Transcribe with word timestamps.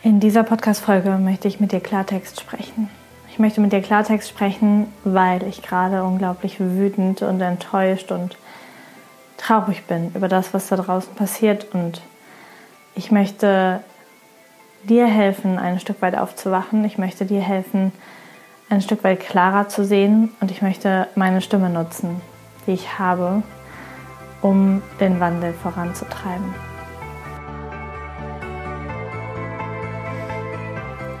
In 0.00 0.20
dieser 0.20 0.44
Podcast-Folge 0.44 1.10
möchte 1.18 1.48
ich 1.48 1.58
mit 1.58 1.72
dir 1.72 1.80
Klartext 1.80 2.40
sprechen. 2.40 2.88
Ich 3.32 3.40
möchte 3.40 3.60
mit 3.60 3.72
dir 3.72 3.82
Klartext 3.82 4.28
sprechen, 4.28 4.86
weil 5.02 5.42
ich 5.42 5.60
gerade 5.60 6.04
unglaublich 6.04 6.60
wütend 6.60 7.22
und 7.22 7.40
enttäuscht 7.40 8.12
und 8.12 8.36
traurig 9.38 9.86
bin 9.86 10.12
über 10.14 10.28
das, 10.28 10.54
was 10.54 10.68
da 10.68 10.76
draußen 10.76 11.16
passiert. 11.16 11.74
Und 11.74 12.00
ich 12.94 13.10
möchte 13.10 13.80
dir 14.84 15.06
helfen, 15.08 15.58
ein 15.58 15.80
Stück 15.80 16.00
weit 16.00 16.16
aufzuwachen. 16.16 16.84
Ich 16.84 16.96
möchte 16.96 17.26
dir 17.26 17.40
helfen, 17.40 17.90
ein 18.70 18.80
Stück 18.80 19.02
weit 19.02 19.18
klarer 19.18 19.68
zu 19.68 19.84
sehen. 19.84 20.30
Und 20.40 20.52
ich 20.52 20.62
möchte 20.62 21.08
meine 21.16 21.40
Stimme 21.40 21.70
nutzen, 21.70 22.20
die 22.68 22.72
ich 22.72 23.00
habe, 23.00 23.42
um 24.42 24.80
den 25.00 25.18
Wandel 25.18 25.54
voranzutreiben. 25.54 26.67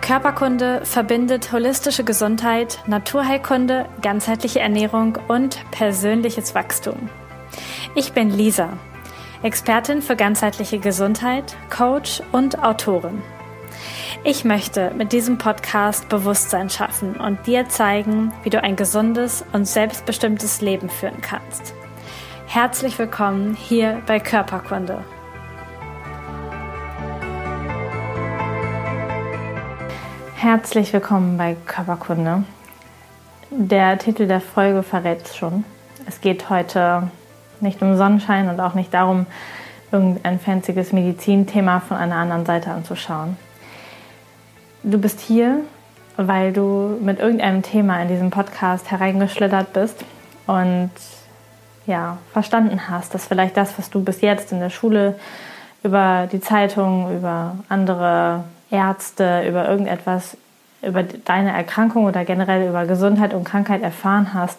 Körperkunde 0.08 0.86
verbindet 0.86 1.52
holistische 1.52 2.02
Gesundheit, 2.02 2.78
Naturheilkunde, 2.86 3.84
ganzheitliche 4.00 4.58
Ernährung 4.58 5.18
und 5.28 5.58
persönliches 5.70 6.54
Wachstum. 6.54 7.10
Ich 7.94 8.14
bin 8.14 8.30
Lisa, 8.30 8.78
Expertin 9.42 10.00
für 10.00 10.16
ganzheitliche 10.16 10.78
Gesundheit, 10.78 11.54
Coach 11.68 12.22
und 12.32 12.64
Autorin. 12.64 13.20
Ich 14.24 14.46
möchte 14.46 14.92
mit 14.96 15.12
diesem 15.12 15.36
Podcast 15.36 16.08
Bewusstsein 16.08 16.70
schaffen 16.70 17.14
und 17.16 17.46
dir 17.46 17.68
zeigen, 17.68 18.32
wie 18.44 18.50
du 18.50 18.62
ein 18.62 18.76
gesundes 18.76 19.44
und 19.52 19.66
selbstbestimmtes 19.66 20.62
Leben 20.62 20.88
führen 20.88 21.20
kannst. 21.20 21.74
Herzlich 22.46 22.98
willkommen 22.98 23.54
hier 23.54 24.00
bei 24.06 24.20
Körperkunde. 24.20 25.04
Herzlich 30.40 30.92
willkommen 30.92 31.36
bei 31.36 31.56
Körperkunde. 31.66 32.44
Der 33.50 33.98
Titel 33.98 34.28
der 34.28 34.40
Folge 34.40 34.84
verrät 34.84 35.22
es 35.24 35.36
schon. 35.36 35.64
Es 36.06 36.20
geht 36.20 36.48
heute 36.48 37.10
nicht 37.58 37.82
um 37.82 37.96
Sonnenschein 37.96 38.48
und 38.48 38.60
auch 38.60 38.74
nicht 38.74 38.94
darum, 38.94 39.26
irgendein 39.90 40.38
fancyes 40.38 40.92
Medizinthema 40.92 41.80
von 41.80 41.96
einer 41.96 42.14
anderen 42.14 42.46
Seite 42.46 42.70
anzuschauen. 42.70 43.36
Du 44.84 44.98
bist 44.98 45.18
hier, 45.18 45.62
weil 46.16 46.52
du 46.52 46.96
mit 47.02 47.18
irgendeinem 47.18 47.62
Thema 47.62 48.00
in 48.00 48.06
diesem 48.06 48.30
Podcast 48.30 48.92
hereingeschlittert 48.92 49.72
bist 49.72 50.04
und 50.46 50.92
ja, 51.86 52.18
verstanden 52.32 52.88
hast, 52.88 53.12
dass 53.12 53.26
vielleicht 53.26 53.56
das, 53.56 53.76
was 53.76 53.90
du 53.90 54.04
bis 54.04 54.20
jetzt 54.20 54.52
in 54.52 54.60
der 54.60 54.70
Schule 54.70 55.18
über 55.82 56.28
die 56.30 56.40
Zeitung, 56.40 57.12
über 57.12 57.56
andere 57.68 58.44
Ärzte, 58.70 59.44
über 59.48 59.68
irgendetwas, 59.68 60.36
über 60.82 61.02
deine 61.02 61.52
Erkrankung 61.52 62.04
oder 62.04 62.24
generell 62.24 62.68
über 62.68 62.86
Gesundheit 62.86 63.34
und 63.34 63.44
Krankheit 63.44 63.82
erfahren 63.82 64.34
hast, 64.34 64.58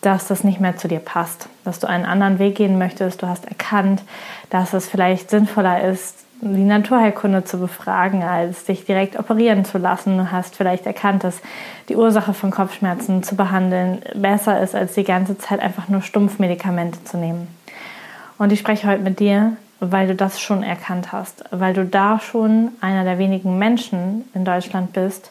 dass 0.00 0.28
das 0.28 0.44
nicht 0.44 0.60
mehr 0.60 0.76
zu 0.76 0.88
dir 0.88 1.00
passt, 1.00 1.48
dass 1.64 1.80
du 1.80 1.88
einen 1.88 2.04
anderen 2.04 2.38
Weg 2.38 2.56
gehen 2.56 2.78
möchtest. 2.78 3.22
Du 3.22 3.26
hast 3.26 3.46
erkannt, 3.46 4.02
dass 4.50 4.72
es 4.72 4.88
vielleicht 4.88 5.30
sinnvoller 5.30 5.82
ist, 5.82 6.24
die 6.40 6.64
Naturheilkunde 6.64 7.44
zu 7.44 7.58
befragen, 7.58 8.22
als 8.22 8.64
dich 8.64 8.84
direkt 8.84 9.18
operieren 9.18 9.64
zu 9.64 9.78
lassen. 9.78 10.18
Du 10.18 10.30
hast 10.30 10.54
vielleicht 10.54 10.86
erkannt, 10.86 11.24
dass 11.24 11.40
die 11.88 11.96
Ursache 11.96 12.32
von 12.32 12.52
Kopfschmerzen 12.52 13.24
zu 13.24 13.34
behandeln 13.34 14.02
besser 14.14 14.60
ist, 14.60 14.76
als 14.76 14.94
die 14.94 15.02
ganze 15.02 15.36
Zeit 15.36 15.58
einfach 15.58 15.88
nur 15.88 16.00
Stumpfmedikamente 16.00 17.02
zu 17.02 17.16
nehmen. 17.16 17.48
Und 18.38 18.52
ich 18.52 18.60
spreche 18.60 18.86
heute 18.86 19.02
mit 19.02 19.18
dir, 19.18 19.56
weil 19.80 20.08
du 20.08 20.14
das 20.14 20.40
schon 20.40 20.62
erkannt 20.62 21.12
hast, 21.12 21.44
weil 21.50 21.74
du 21.74 21.84
da 21.84 22.20
schon 22.20 22.70
einer 22.80 23.04
der 23.04 23.18
wenigen 23.18 23.58
Menschen 23.58 24.28
in 24.34 24.44
Deutschland 24.44 24.92
bist, 24.92 25.30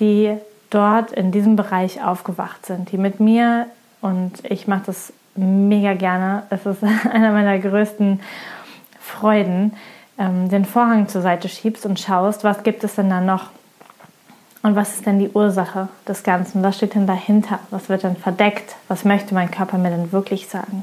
die 0.00 0.36
dort 0.70 1.12
in 1.12 1.30
diesem 1.30 1.56
Bereich 1.56 2.02
aufgewacht 2.02 2.66
sind, 2.66 2.90
die 2.90 2.98
mit 2.98 3.20
mir 3.20 3.66
und 4.00 4.32
ich 4.44 4.66
mache 4.66 4.82
das 4.86 5.12
mega 5.36 5.94
gerne. 5.94 6.42
Es 6.50 6.66
ist 6.66 6.82
einer 7.10 7.32
meiner 7.32 7.58
größten 7.58 8.20
Freuden, 9.00 9.74
ähm, 10.18 10.48
den 10.48 10.64
Vorhang 10.64 11.08
zur 11.08 11.22
Seite 11.22 11.48
schiebst 11.48 11.86
und 11.86 12.00
schaust, 12.00 12.42
was 12.42 12.62
gibt 12.62 12.82
es 12.84 12.96
denn 12.96 13.10
da 13.10 13.20
noch 13.20 13.50
und 14.62 14.74
was 14.74 14.94
ist 14.94 15.06
denn 15.06 15.20
die 15.20 15.28
Ursache 15.28 15.88
des 16.08 16.24
Ganzen? 16.24 16.64
Was 16.64 16.76
steht 16.76 16.96
denn 16.96 17.06
dahinter? 17.06 17.60
Was 17.70 17.88
wird 17.88 18.02
denn 18.02 18.16
verdeckt? 18.16 18.74
Was 18.88 19.04
möchte 19.04 19.32
mein 19.32 19.52
Körper 19.52 19.78
mir 19.78 19.90
denn 19.90 20.10
wirklich 20.10 20.48
sagen? 20.48 20.82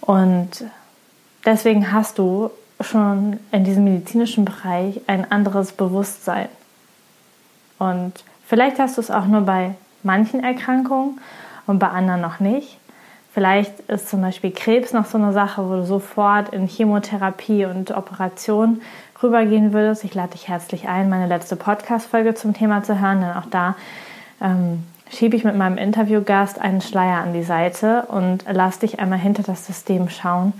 Und 0.00 0.64
deswegen 1.44 1.92
hast 1.92 2.18
du 2.18 2.50
schon 2.80 3.38
in 3.52 3.64
diesem 3.64 3.84
medizinischen 3.84 4.44
Bereich 4.44 5.00
ein 5.06 5.30
anderes 5.30 5.72
Bewusstsein. 5.72 6.48
Und 7.78 8.12
vielleicht 8.46 8.78
hast 8.78 8.96
du 8.96 9.00
es 9.00 9.10
auch 9.10 9.26
nur 9.26 9.42
bei 9.42 9.74
manchen 10.02 10.42
Erkrankungen 10.42 11.20
und 11.66 11.78
bei 11.78 11.88
anderen 11.88 12.20
noch 12.20 12.40
nicht. 12.40 12.78
Vielleicht 13.32 13.80
ist 13.88 14.10
zum 14.10 14.20
Beispiel 14.20 14.50
Krebs 14.50 14.92
noch 14.92 15.06
so 15.06 15.16
eine 15.16 15.32
Sache, 15.32 15.66
wo 15.66 15.76
du 15.76 15.84
sofort 15.84 16.50
in 16.52 16.66
Chemotherapie 16.66 17.64
und 17.64 17.90
Operation 17.90 18.82
rübergehen 19.22 19.72
würdest. 19.72 20.04
Ich 20.04 20.14
lade 20.14 20.32
dich 20.32 20.48
herzlich 20.48 20.86
ein, 20.86 21.08
meine 21.08 21.26
letzte 21.26 21.56
Podcast-Folge 21.56 22.34
zum 22.34 22.52
Thema 22.52 22.82
zu 22.82 23.00
hören, 23.00 23.22
denn 23.22 23.32
auch 23.32 23.46
da 23.48 23.74
ähm, 24.42 24.84
schiebe 25.10 25.34
ich 25.36 25.44
mit 25.44 25.56
meinem 25.56 25.78
Interviewgast 25.78 26.60
einen 26.60 26.82
Schleier 26.82 27.22
an 27.22 27.32
die 27.32 27.42
Seite 27.42 28.02
und 28.08 28.44
lass 28.50 28.80
dich 28.80 29.00
einmal 29.00 29.18
hinter 29.18 29.42
das 29.42 29.66
System 29.66 30.10
schauen 30.10 30.52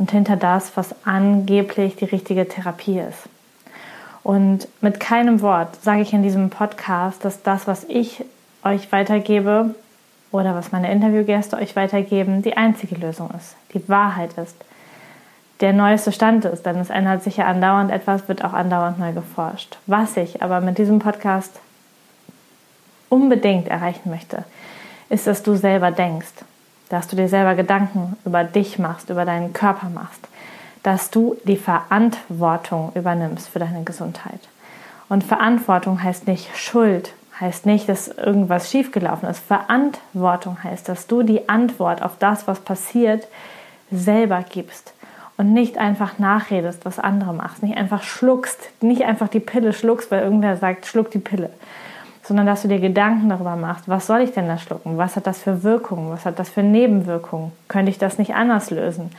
und 0.00 0.10
hinter 0.10 0.36
das, 0.36 0.78
was 0.78 0.94
angeblich 1.04 1.94
die 1.94 2.06
richtige 2.06 2.48
Therapie 2.48 2.98
ist. 2.98 3.28
Und 4.22 4.66
mit 4.80 4.98
keinem 4.98 5.42
Wort 5.42 5.76
sage 5.82 6.00
ich 6.00 6.14
in 6.14 6.22
diesem 6.22 6.48
Podcast, 6.48 7.22
dass 7.22 7.42
das, 7.42 7.66
was 7.66 7.84
ich 7.84 8.24
euch 8.64 8.90
weitergebe 8.92 9.74
oder 10.32 10.54
was 10.54 10.72
meine 10.72 10.90
Interviewgäste 10.90 11.56
euch 11.58 11.76
weitergeben, 11.76 12.40
die 12.40 12.56
einzige 12.56 12.94
Lösung 12.94 13.30
ist, 13.36 13.56
die 13.74 13.86
Wahrheit 13.90 14.32
ist, 14.38 14.56
der 15.60 15.74
neueste 15.74 16.12
Stand 16.12 16.46
ist, 16.46 16.64
denn 16.64 16.76
es 16.78 16.88
ändert 16.88 17.22
sich 17.22 17.36
ja 17.36 17.44
andauernd 17.44 17.90
etwas, 17.90 18.26
wird 18.26 18.42
auch 18.42 18.54
andauernd 18.54 18.98
neu 18.98 19.12
geforscht. 19.12 19.76
Was 19.86 20.16
ich 20.16 20.42
aber 20.42 20.62
mit 20.62 20.78
diesem 20.78 20.98
Podcast 20.98 21.60
unbedingt 23.10 23.68
erreichen 23.68 24.08
möchte, 24.08 24.44
ist, 25.10 25.26
dass 25.26 25.42
du 25.42 25.56
selber 25.56 25.90
denkst, 25.90 26.32
dass 26.90 27.08
du 27.08 27.16
dir 27.16 27.28
selber 27.28 27.54
Gedanken 27.54 28.16
über 28.26 28.44
dich 28.44 28.78
machst, 28.78 29.08
über 29.08 29.24
deinen 29.24 29.52
Körper 29.54 29.88
machst, 29.88 30.20
dass 30.82 31.10
du 31.10 31.36
die 31.44 31.56
Verantwortung 31.56 32.92
übernimmst 32.94 33.48
für 33.48 33.58
deine 33.58 33.84
Gesundheit. 33.84 34.40
Und 35.08 35.24
Verantwortung 35.24 36.02
heißt 36.02 36.26
nicht 36.26 36.56
Schuld, 36.56 37.14
heißt 37.40 37.64
nicht, 37.64 37.88
dass 37.88 38.08
irgendwas 38.08 38.70
schiefgelaufen 38.70 39.28
ist. 39.28 39.40
Verantwortung 39.40 40.62
heißt, 40.62 40.88
dass 40.88 41.06
du 41.06 41.22
die 41.22 41.48
Antwort 41.48 42.02
auf 42.02 42.12
das, 42.18 42.46
was 42.46 42.60
passiert, 42.60 43.26
selber 43.90 44.44
gibst 44.48 44.92
und 45.36 45.52
nicht 45.52 45.78
einfach 45.78 46.18
nachredest, 46.18 46.84
was 46.84 46.98
andere 46.98 47.32
machst, 47.32 47.62
nicht 47.62 47.76
einfach 47.76 48.02
schluckst, 48.02 48.70
nicht 48.82 49.04
einfach 49.04 49.28
die 49.28 49.40
Pille 49.40 49.72
schluckst, 49.72 50.10
weil 50.10 50.22
irgendwer 50.22 50.56
sagt, 50.56 50.86
schluck 50.86 51.10
die 51.10 51.18
Pille, 51.18 51.50
sondern 52.30 52.46
dass 52.46 52.62
du 52.62 52.68
dir 52.68 52.78
Gedanken 52.78 53.28
darüber 53.28 53.56
machst, 53.56 53.88
was 53.88 54.06
soll 54.06 54.20
ich 54.20 54.30
denn 54.30 54.46
da 54.46 54.56
schlucken? 54.56 54.98
Was 54.98 55.16
hat 55.16 55.26
das 55.26 55.42
für 55.42 55.64
Wirkungen? 55.64 56.12
Was 56.12 56.24
hat 56.24 56.38
das 56.38 56.48
für 56.48 56.62
Nebenwirkungen? 56.62 57.50
Könnte 57.66 57.90
ich 57.90 57.98
das 57.98 58.18
nicht 58.18 58.36
anders 58.36 58.70
lösen? 58.70 59.10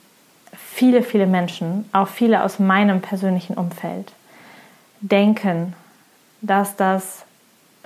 viele, 0.77 1.03
viele 1.03 1.27
Menschen, 1.27 1.89
auch 1.95 2.09
viele 2.09 2.45
aus 2.45 2.59
meinem 2.59 3.01
persönlichen 3.01 3.55
Umfeld, 3.55 4.13
denken, 5.01 5.75
dass 6.43 6.77
das 6.77 7.25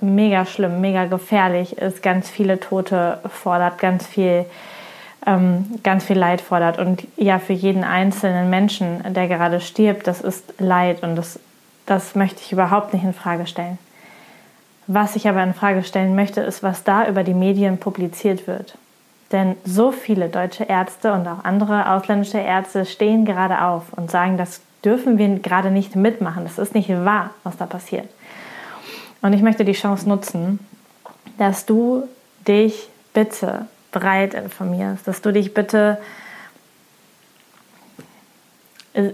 mega 0.01 0.45
schlimm, 0.45 0.81
mega 0.81 1.05
gefährlich 1.05 1.77
ist, 1.77 2.03
ganz 2.03 2.29
viele 2.29 2.59
Tote 2.59 3.19
fordert, 3.29 3.77
ganz 3.77 4.05
viel, 4.05 4.45
ähm, 5.25 5.79
ganz 5.83 6.03
viel 6.03 6.17
Leid 6.17 6.41
fordert. 6.41 6.79
Und 6.79 7.07
ja, 7.15 7.39
für 7.39 7.53
jeden 7.53 7.85
einzelnen 7.85 8.49
Menschen, 8.49 9.01
der 9.13 9.29
gerade 9.29 9.61
stirbt, 9.61 10.05
das 10.05 10.19
ist 10.19 10.53
Leid 10.59 11.01
und 11.01 11.15
das, 11.15 11.39
das 11.85 12.15
möchte 12.15 12.41
ich 12.41 12.51
überhaupt 12.51 12.93
nicht 12.93 13.05
in 13.05 13.13
Frage 13.13 13.47
stellen. 13.47 13.77
Was 14.87 15.15
ich 15.15 15.29
aber 15.29 15.41
in 15.43 15.53
Frage 15.53 15.83
stellen 15.83 16.13
möchte, 16.13 16.41
ist, 16.41 16.61
was 16.61 16.83
da 16.83 17.07
über 17.07 17.23
die 17.23 17.35
Medien 17.35 17.77
publiziert 17.77 18.47
wird. 18.47 18.77
Denn 19.31 19.55
so 19.63 19.91
viele 19.91 20.29
deutsche 20.29 20.65
Ärzte 20.65 21.13
und 21.13 21.27
auch 21.27 21.43
andere 21.43 21.89
ausländische 21.91 22.39
Ärzte 22.39 22.85
stehen 22.85 23.25
gerade 23.25 23.61
auf 23.61 23.93
und 23.93 24.11
sagen, 24.11 24.37
das 24.37 24.61
dürfen 24.83 25.17
wir 25.17 25.39
gerade 25.39 25.71
nicht 25.71 25.95
mitmachen. 25.95 26.43
Das 26.43 26.57
ist 26.57 26.75
nicht 26.75 26.89
wahr, 26.89 27.31
was 27.43 27.57
da 27.57 27.65
passiert. 27.65 28.09
Und 29.21 29.33
ich 29.33 29.41
möchte 29.41 29.63
die 29.63 29.73
Chance 29.73 30.09
nutzen, 30.09 30.59
dass 31.37 31.65
du 31.65 32.03
dich 32.47 32.89
bitte 33.13 33.67
breit 33.91 34.33
informierst, 34.33 35.07
dass 35.07 35.21
du 35.21 35.31
dich 35.31 35.53
bitte 35.53 35.97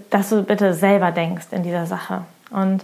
dass 0.10 0.30
du 0.30 0.44
bitte 0.44 0.74
selber 0.74 1.12
denkst 1.12 1.48
in 1.52 1.64
dieser 1.64 1.86
Sache. 1.86 2.22
Und 2.50 2.84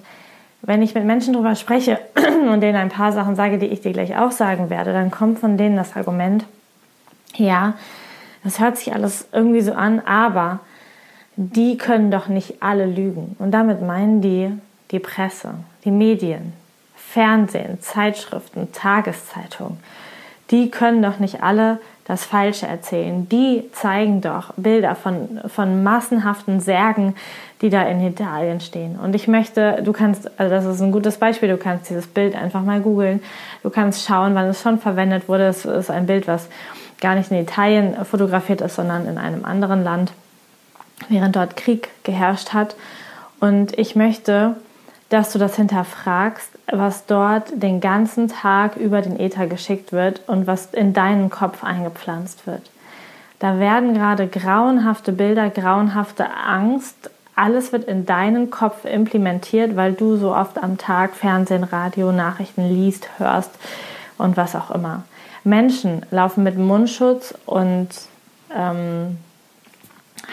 wenn 0.61 0.81
ich 0.81 0.95
mit 0.95 1.05
Menschen 1.05 1.33
darüber 1.33 1.55
spreche 1.55 1.99
und 2.51 2.61
denen 2.61 2.75
ein 2.75 2.89
paar 2.89 3.11
Sachen 3.11 3.35
sage, 3.35 3.57
die 3.57 3.67
ich 3.67 3.81
dir 3.81 3.93
gleich 3.93 4.15
auch 4.17 4.31
sagen 4.31 4.69
werde, 4.69 4.93
dann 4.93 5.11
kommt 5.11 5.39
von 5.39 5.57
denen 5.57 5.75
das 5.75 5.95
Argument, 5.95 6.45
ja, 7.35 7.73
das 8.43 8.59
hört 8.59 8.77
sich 8.77 8.93
alles 8.93 9.27
irgendwie 9.31 9.61
so 9.61 9.73
an, 9.73 9.99
aber 10.01 10.59
die 11.35 11.77
können 11.77 12.11
doch 12.11 12.27
nicht 12.27 12.61
alle 12.61 12.85
lügen. 12.85 13.35
Und 13.39 13.51
damit 13.51 13.81
meinen 13.81 14.21
die 14.21 14.51
die 14.91 14.99
Presse, 14.99 15.55
die 15.83 15.91
Medien, 15.91 16.53
Fernsehen, 16.95 17.81
Zeitschriften, 17.81 18.71
Tageszeitungen. 18.71 19.79
Die 20.51 20.69
können 20.69 21.01
doch 21.01 21.19
nicht 21.19 21.41
alle 21.41 21.79
das 22.05 22.25
Falsche 22.25 22.67
erzählen. 22.67 23.27
Die 23.29 23.63
zeigen 23.71 24.21
doch 24.21 24.53
Bilder 24.57 24.95
von, 24.95 25.41
von 25.47 25.83
massenhaften 25.83 26.59
Särgen, 26.59 27.15
die 27.61 27.69
da 27.69 27.83
in 27.83 28.05
Italien 28.05 28.59
stehen. 28.59 28.99
Und 28.99 29.15
ich 29.15 29.27
möchte, 29.27 29.81
du 29.83 29.93
kannst, 29.93 30.29
also 30.39 30.53
das 30.53 30.65
ist 30.65 30.81
ein 30.81 30.91
gutes 30.91 31.17
Beispiel, 31.17 31.49
du 31.49 31.57
kannst 31.57 31.89
dieses 31.89 32.07
Bild 32.07 32.35
einfach 32.35 32.61
mal 32.61 32.81
googeln. 32.81 33.23
Du 33.63 33.69
kannst 33.69 34.05
schauen, 34.05 34.35
wann 34.35 34.47
es 34.47 34.61
schon 34.61 34.79
verwendet 34.79 35.29
wurde. 35.29 35.47
Es 35.47 35.65
ist 35.65 35.89
ein 35.89 36.05
Bild, 36.05 36.27
was 36.27 36.49
gar 37.03 37.13
nicht 37.15 37.29
in 37.29 37.37
Italien 37.37 38.03
fotografiert 38.05 38.61
ist, 38.61 38.75
sondern 38.75 39.07
in 39.07 39.19
einem 39.19 39.45
anderen 39.45 39.83
Land, 39.83 40.13
während 41.09 41.35
dort 41.35 41.55
Krieg 41.55 41.89
geherrscht 42.03 42.53
hat. 42.53 42.75
Und 43.39 43.77
ich 43.77 43.95
möchte, 43.95 44.55
dass 45.09 45.31
du 45.31 45.37
das 45.37 45.57
hinterfragst, 45.57 46.49
was 46.71 47.05
dort 47.05 47.61
den 47.61 47.81
ganzen 47.81 48.29
Tag 48.29 48.77
über 48.77 49.01
den 49.01 49.19
Äther 49.19 49.45
geschickt 49.47 49.91
wird 49.91 50.21
und 50.27 50.47
was 50.47 50.73
in 50.73 50.93
deinen 50.93 51.29
Kopf 51.29 51.63
eingepflanzt 51.63 52.47
wird. 52.47 52.71
Da 53.39 53.59
werden 53.59 53.93
gerade 53.93 54.27
grauenhafte 54.27 55.11
Bilder, 55.11 55.49
grauenhafte 55.49 56.27
Angst, 56.33 57.11
alles 57.35 57.71
wird 57.73 57.85
in 57.85 58.05
deinen 58.05 58.49
Kopf 58.49 58.85
implementiert, 58.85 59.75
weil 59.75 59.93
du 59.93 60.17
so 60.17 60.33
oft 60.33 60.61
am 60.61 60.77
Tag 60.77 61.15
Fernsehen, 61.15 61.63
Radio, 61.63 62.11
Nachrichten 62.11 62.69
liest, 62.69 63.09
hörst 63.17 63.51
und 64.17 64.37
was 64.37 64.55
auch 64.55 64.71
immer. 64.71 65.03
Menschen 65.43 66.05
laufen 66.11 66.43
mit 66.43 66.57
Mundschutz 66.57 67.33
und 67.45 67.89
ähm, 68.55 69.17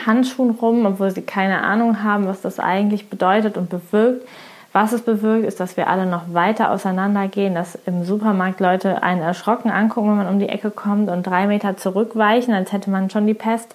Handschuhen 0.06 0.50
rum, 0.50 0.86
obwohl 0.86 1.10
sie 1.10 1.22
keine 1.22 1.62
Ahnung 1.62 2.02
haben, 2.02 2.26
was 2.26 2.40
das 2.40 2.60
eigentlich 2.60 3.10
bedeutet 3.10 3.56
und 3.56 3.70
bewirkt. 3.70 4.26
Was 4.72 4.92
es 4.92 5.02
bewirkt, 5.02 5.46
ist, 5.46 5.58
dass 5.58 5.76
wir 5.76 5.88
alle 5.88 6.06
noch 6.06 6.32
weiter 6.32 6.70
auseinandergehen, 6.70 7.56
dass 7.56 7.76
im 7.86 8.04
Supermarkt 8.04 8.60
Leute 8.60 9.02
einen 9.02 9.20
erschrocken 9.20 9.70
angucken, 9.70 10.10
wenn 10.10 10.18
man 10.18 10.28
um 10.28 10.38
die 10.38 10.48
Ecke 10.48 10.70
kommt 10.70 11.10
und 11.10 11.24
drei 11.24 11.48
Meter 11.48 11.76
zurückweichen, 11.76 12.54
als 12.54 12.72
hätte 12.72 12.88
man 12.88 13.10
schon 13.10 13.26
die 13.26 13.34
Pest. 13.34 13.74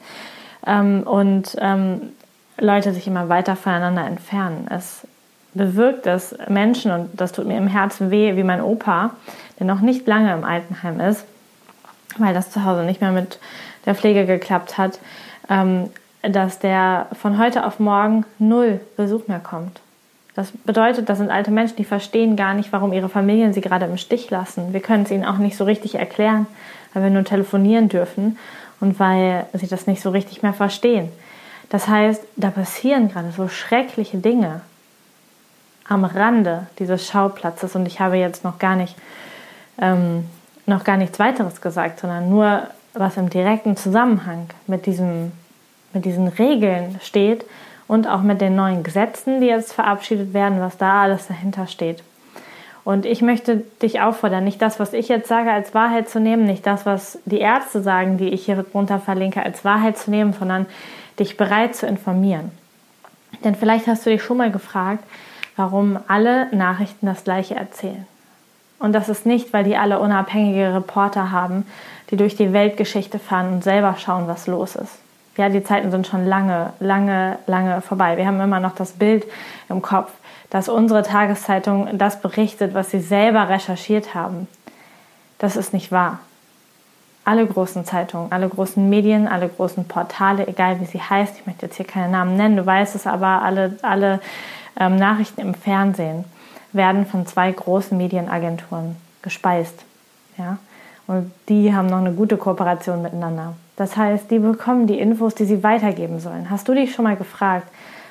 Ähm, 0.66 1.04
und 1.04 1.58
ähm, 1.60 2.14
Leute 2.58 2.94
sich 2.94 3.08
immer 3.08 3.28
weiter 3.28 3.58
voneinander 3.58 4.06
entfernen. 4.06 4.68
Es 4.70 5.06
bewirkt, 5.56 6.06
dass 6.06 6.36
Menschen, 6.48 6.92
und 6.92 7.10
das 7.14 7.32
tut 7.32 7.48
mir 7.48 7.58
im 7.58 7.68
Herzen 7.68 8.12
weh, 8.12 8.36
wie 8.36 8.44
mein 8.44 8.62
Opa, 8.62 9.12
der 9.60 9.66
noch 9.66 9.82
nicht 9.82 10.06
lange 10.06 10.34
im 10.34 10.44
Altenheim 10.44 11.00
ist, 11.00 11.26
weil 12.18 12.34
das 12.34 12.52
zu 12.52 12.64
Hause 12.64 12.84
nicht 12.84 13.02
mehr 13.02 13.12
mit 13.12 13.40
der 13.86 13.96
Pflege 13.96 14.26
geklappt 14.26 14.78
hat, 14.78 15.00
ähm, 15.50 15.90
dass 16.22 16.60
der 16.60 17.08
von 17.14 17.38
heute 17.38 17.66
auf 17.66 17.80
morgen 17.80 18.26
null 18.40 18.80
Besuch 18.98 19.28
mehr 19.28 19.40
kommt. 19.40 19.80
Das 20.36 20.52
bedeutet, 20.52 21.08
das 21.08 21.20
sind 21.20 21.32
alte 21.32 21.52
Menschen, 21.52 21.78
die 21.78 21.86
verstehen 21.86 22.36
gar 22.36 22.54
nicht, 22.54 22.74
warum 22.74 22.92
ihre 22.92 23.08
Familien 23.08 23.54
sie 23.54 23.62
gerade 23.62 23.86
im 23.86 23.98
Stich 23.98 24.30
lassen. 24.30 24.74
Wir 24.74 24.82
können 24.82 25.04
es 25.04 25.12
ihnen 25.12 25.24
auch 25.24 25.38
nicht 25.38 25.56
so 25.56 25.64
richtig 25.64 25.96
erklären, 25.96 26.46
weil 26.94 27.04
wir 27.04 27.10
nur 27.10 27.24
telefonieren 27.24 27.88
dürfen 27.88 28.38
und 28.82 29.00
weil 29.00 29.46
sie 29.54 29.68
das 29.68 29.88
nicht 29.88 30.02
so 30.02 30.10
richtig 30.10 30.44
mehr 30.44 30.54
verstehen. 30.54 31.10
Das 31.70 31.88
heißt, 31.88 32.22
da 32.36 32.50
passieren 32.50 33.08
gerade 33.08 33.32
so 33.32 33.48
schreckliche 33.48 34.18
Dinge 34.18 34.62
am 35.88 36.04
Rande 36.04 36.68
dieses 36.80 37.08
Schauplatzes 37.08 37.76
und 37.76 37.86
ich 37.86 38.00
habe 38.00 38.18
jetzt 38.18 38.44
noch 38.44 38.60
gar 38.60 38.76
nicht 38.76 38.96
ähm, 39.80 40.26
noch 40.66 40.84
gar 40.84 40.98
nichts 40.98 41.20
weiteres 41.20 41.62
gesagt, 41.62 42.00
sondern 42.00 42.30
nur 42.30 42.64
was 42.94 43.18
im 43.18 43.30
direkten 43.30 43.78
Zusammenhang 43.78 44.48
mit 44.68 44.86
diesem 44.86 45.32
mit 45.94 46.06
diesen 46.06 46.28
Regeln 46.28 47.00
steht 47.02 47.46
und 47.88 48.08
auch 48.08 48.22
mit 48.22 48.42
den 48.42 48.56
neuen 48.56 48.84
Gesetzen, 48.84 49.42
die 49.42 49.48
jetzt 49.48 49.74
verabschiedet 49.74 50.34
werden, 50.34 50.60
was 50.60 50.78
da 50.78 51.04
alles 51.04 51.28
dahinter 51.28 51.68
steht. 51.68 52.04
Und 52.84 53.06
ich 53.06 53.22
möchte 53.22 53.64
dich 53.82 54.02
auffordern, 54.02 54.44
nicht 54.44 54.62
das, 54.62 54.80
was 54.80 54.94
ich 54.94 55.08
jetzt 55.08 55.28
sage, 55.28 55.52
als 55.52 55.74
Wahrheit 55.74 56.08
zu 56.08 56.20
nehmen, 56.20 56.46
nicht 56.46 56.68
das, 56.68 56.86
was 56.86 57.18
die 57.26 57.40
Ärzte 57.40 57.82
sagen, 57.82 58.18
die 58.18 58.30
ich 58.30 58.46
hier 58.46 58.64
drunter 58.64 59.00
verlinke, 59.00 59.42
als 59.42 59.66
Wahrheit 59.66 59.98
zu 59.98 60.12
nehmen, 60.12 60.34
sondern 60.34 60.68
dich 61.20 61.36
bereit 61.36 61.76
zu 61.76 61.88
informieren. 61.88 62.52
Denn 63.44 63.56
vielleicht 63.56 63.88
hast 63.88 64.06
du 64.06 64.12
dich 64.12 64.22
schon 64.22 64.38
mal 64.38 64.52
gefragt, 64.52 65.04
warum 65.56 66.00
alle 66.08 66.54
Nachrichten 66.56 67.06
das 67.06 67.24
gleiche 67.24 67.56
erzählen. 67.56 68.06
Und 68.80 68.94
das 68.94 69.10
ist 69.10 69.26
nicht, 69.26 69.54
weil 69.54 69.64
die 69.64 69.78
alle 69.78 70.00
unabhängige 70.00 70.74
Reporter 70.74 71.32
haben, 71.32 71.66
die 72.12 72.18
durch 72.18 72.36
die 72.36 72.54
Weltgeschichte 72.54 73.20
fahren 73.20 73.54
und 73.54 73.64
selber 73.64 73.96
schauen, 73.98 74.28
was 74.28 74.48
los 74.48 74.76
ist. 74.76 75.00
Ja, 75.38 75.50
die 75.50 75.64
Zeiten 75.64 75.92
sind 75.92 76.08
schon 76.08 76.26
lange, 76.26 76.74
lange, 76.80 77.40
lange 77.48 77.82
vorbei. 77.82 78.16
Wir 78.18 78.26
haben 78.26 78.40
immer 78.40 78.60
noch 78.60 78.76
das 78.76 78.94
Bild 78.94 79.26
im 79.70 79.82
Kopf, 79.82 80.12
dass 80.50 80.70
unsere 80.70 81.04
Tageszeitung 81.04 81.98
das 81.98 82.22
berichtet, 82.22 82.74
was 82.74 82.92
sie 82.92 83.00
selber 83.00 83.50
recherchiert 83.50 84.14
haben. 84.14 84.48
Das 85.40 85.58
ist 85.58 85.74
nicht 85.74 85.92
wahr. 85.92 86.20
Alle 87.26 87.46
großen 87.46 87.86
Zeitungen, 87.86 88.32
alle 88.32 88.48
großen 88.48 88.88
Medien, 88.88 89.28
alle 89.28 89.50
großen 89.50 89.86
Portale, 89.86 90.48
egal 90.48 90.80
wie 90.80 90.86
sie 90.86 91.02
heißt, 91.02 91.38
ich 91.40 91.48
möchte 91.48 91.66
jetzt 91.66 91.76
hier 91.76 91.88
keine 91.88 92.10
Namen 92.10 92.38
nennen, 92.38 92.56
du 92.56 92.66
weißt 92.66 92.96
es 92.96 93.08
aber, 93.08 93.42
alle, 93.42 93.78
alle 93.82 94.22
ähm, 94.80 94.96
Nachrichten 94.98 95.42
im 95.42 95.54
Fernsehen 95.54 96.26
werden 96.74 97.06
von 97.06 97.26
zwei 97.26 97.52
großen 97.52 97.98
Medienagenturen 97.98 98.96
gespeist. 99.22 99.84
Ja? 100.38 100.58
Und 101.08 101.32
die 101.50 101.74
haben 101.74 101.88
noch 101.88 102.00
eine 102.00 102.14
gute 102.14 102.38
Kooperation 102.38 103.02
miteinander. 103.02 103.54
Das 103.76 103.98
heißt, 103.98 104.32
die 104.32 104.40
bekommen 104.40 104.88
die 104.88 105.00
Infos, 105.00 105.36
die 105.36 105.46
sie 105.46 105.64
weitergeben 105.64 106.20
sollen. 106.20 106.50
Hast 106.50 106.68
du 106.68 106.74
dich 106.74 106.94
schon 106.94 107.04
mal 107.04 107.16
gefragt, 107.16 107.68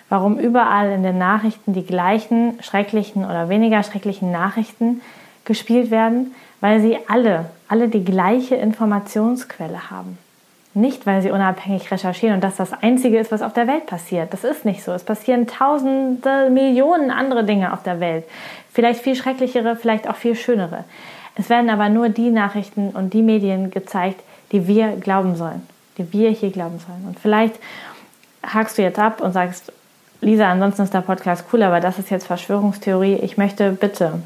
warum 0.08 0.38
überall 0.38 0.90
in 0.90 1.02
den 1.02 1.19
Nachrichten 1.19 1.72
die 1.72 1.87
gleichen 1.87 2.62
schrecklichen 2.62 3.25
oder 3.25 3.49
weniger 3.49 3.82
schrecklichen 3.82 4.31
Nachrichten 4.31 5.00
gespielt 5.44 5.90
werden? 5.90 6.34
Weil 6.61 6.81
sie 6.81 6.99
alle, 7.08 7.46
alle 7.69 7.88
die 7.88 8.05
gleiche 8.05 8.55
Informationsquelle 8.55 9.90
haben. 9.90 10.19
Nicht, 10.76 11.06
weil 11.06 11.23
sie 11.23 11.31
unabhängig 11.31 11.88
recherchieren 11.93 12.35
und 12.35 12.45
das 12.45 12.57
das 12.57 12.73
Einzige 12.73 13.19
ist, 13.19 13.31
was 13.31 13.43
auf 13.43 13.52
der 13.52 13.69
Welt 13.69 13.87
passiert. 13.87 14.33
Das 14.33 14.43
ist 14.43 14.64
nicht 14.64 14.83
so. 14.83 14.93
Es 14.93 15.04
passieren 15.04 15.47
tausende, 15.47 16.50
Millionen 16.50 17.12
andere 17.12 17.45
Dinge 17.45 17.73
auf 17.73 17.85
der 17.85 18.00
Welt. 18.00 18.25
Vielleicht 18.73 19.00
viel 19.00 19.14
schrecklichere, 19.14 19.76
vielleicht 19.76 20.09
auch 20.09 20.16
viel 20.16 20.35
schönere. 20.35 20.85
Es 21.37 21.49
werden 21.49 21.71
aber 21.71 21.88
nur 21.88 22.09
die 22.09 22.31
Nachrichten 22.31 22.90
und 22.90 23.14
die 23.14 23.23
Medien 23.23 23.71
gezeigt, 23.71 24.21
die 24.50 24.66
wir 24.66 24.97
glauben 24.97 25.37
sollen, 25.37 25.62
die 25.97 26.12
wir 26.12 26.31
hier 26.31 26.50
glauben 26.50 26.81
sollen. 26.81 27.04
Und 27.07 27.21
vielleicht 27.21 27.54
hakst 28.45 28.76
du 28.76 28.83
jetzt 28.83 28.99
ab 28.99 29.21
und 29.21 29.33
sagst, 29.33 29.73
Lisa, 30.21 30.50
ansonsten 30.50 30.83
ist 30.83 30.95
der 30.95 31.02
Podcast 31.02 31.45
cool, 31.52 31.62
aber 31.62 31.78
das 31.81 32.00
ist 32.00 32.11
jetzt 32.11 32.26
Verschwörungstheorie. 32.26 33.14
Ich 33.16 33.37
möchte 33.37 33.71
bitte, 33.71 34.23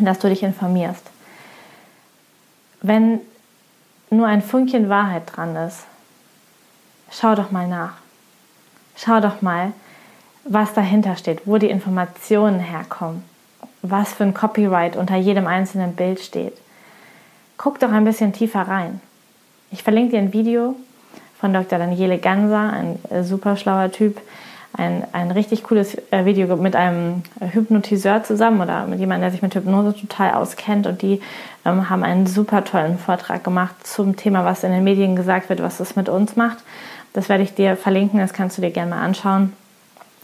dass 0.00 0.18
du 0.20 0.28
dich 0.28 0.42
informierst. 0.42 1.04
Wenn 2.80 3.20
nur 4.10 4.26
ein 4.26 4.42
Fünkchen 4.42 4.88
Wahrheit 4.88 5.24
dran 5.34 5.56
ist, 5.56 5.84
schau 7.10 7.34
doch 7.34 7.50
mal 7.50 7.68
nach. 7.68 7.94
Schau 8.96 9.20
doch 9.20 9.42
mal, 9.42 9.72
was 10.44 10.72
dahinter 10.72 11.16
steht, 11.16 11.46
wo 11.46 11.58
die 11.58 11.70
Informationen 11.70 12.60
herkommen, 12.60 13.24
was 13.82 14.12
für 14.12 14.24
ein 14.24 14.34
Copyright 14.34 14.96
unter 14.96 15.16
jedem 15.16 15.46
einzelnen 15.46 15.94
Bild 15.94 16.20
steht. 16.20 16.56
Guck 17.58 17.80
doch 17.80 17.90
ein 17.90 18.04
bisschen 18.04 18.32
tiefer 18.32 18.62
rein. 18.62 19.00
Ich 19.70 19.82
verlinke 19.82 20.12
dir 20.12 20.18
ein 20.18 20.32
Video 20.32 20.76
von 21.40 21.52
Dr. 21.52 21.78
Daniele 21.78 22.18
Ganser, 22.18 22.72
ein 22.72 22.98
äh, 23.10 23.22
super 23.22 23.56
schlauer 23.56 23.90
Typ, 23.90 24.20
ein, 24.76 25.04
ein 25.12 25.30
richtig 25.30 25.62
cooles 25.64 25.96
äh, 26.10 26.24
Video 26.24 26.54
mit 26.56 26.76
einem 26.76 27.22
Hypnotiseur 27.40 28.22
zusammen 28.22 28.60
oder 28.60 28.86
mit 28.86 29.00
jemandem, 29.00 29.22
der 29.22 29.30
sich 29.30 29.42
mit 29.42 29.54
Hypnose 29.54 29.94
total 29.96 30.34
auskennt. 30.34 30.86
Und 30.86 31.02
die 31.02 31.20
ähm, 31.64 31.88
haben 31.88 32.04
einen 32.04 32.26
super 32.26 32.64
tollen 32.64 32.98
Vortrag 32.98 33.42
gemacht 33.42 33.86
zum 33.86 34.16
Thema, 34.16 34.44
was 34.44 34.64
in 34.64 34.72
den 34.72 34.84
Medien 34.84 35.16
gesagt 35.16 35.48
wird, 35.48 35.62
was 35.62 35.80
es 35.80 35.96
mit 35.96 36.08
uns 36.08 36.36
macht. 36.36 36.58
Das 37.12 37.28
werde 37.28 37.42
ich 37.42 37.54
dir 37.54 37.76
verlinken, 37.76 38.20
das 38.20 38.34
kannst 38.34 38.58
du 38.58 38.62
dir 38.62 38.70
gerne 38.70 38.90
mal 38.90 39.02
anschauen. 39.02 39.52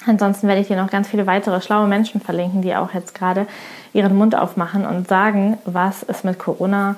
Ansonsten 0.06 0.48
werde 0.48 0.60
ich 0.60 0.68
dir 0.68 0.76
noch 0.76 0.90
ganz 0.90 1.08
viele 1.08 1.26
weitere 1.26 1.60
schlaue 1.60 1.86
Menschen 1.86 2.20
verlinken, 2.20 2.60
die 2.60 2.74
auch 2.74 2.92
jetzt 2.92 3.14
gerade 3.14 3.46
ihren 3.92 4.16
Mund 4.16 4.34
aufmachen 4.34 4.84
und 4.84 5.08
sagen, 5.08 5.58
was 5.64 6.02
es 6.02 6.24
mit 6.24 6.38
Corona 6.38 6.96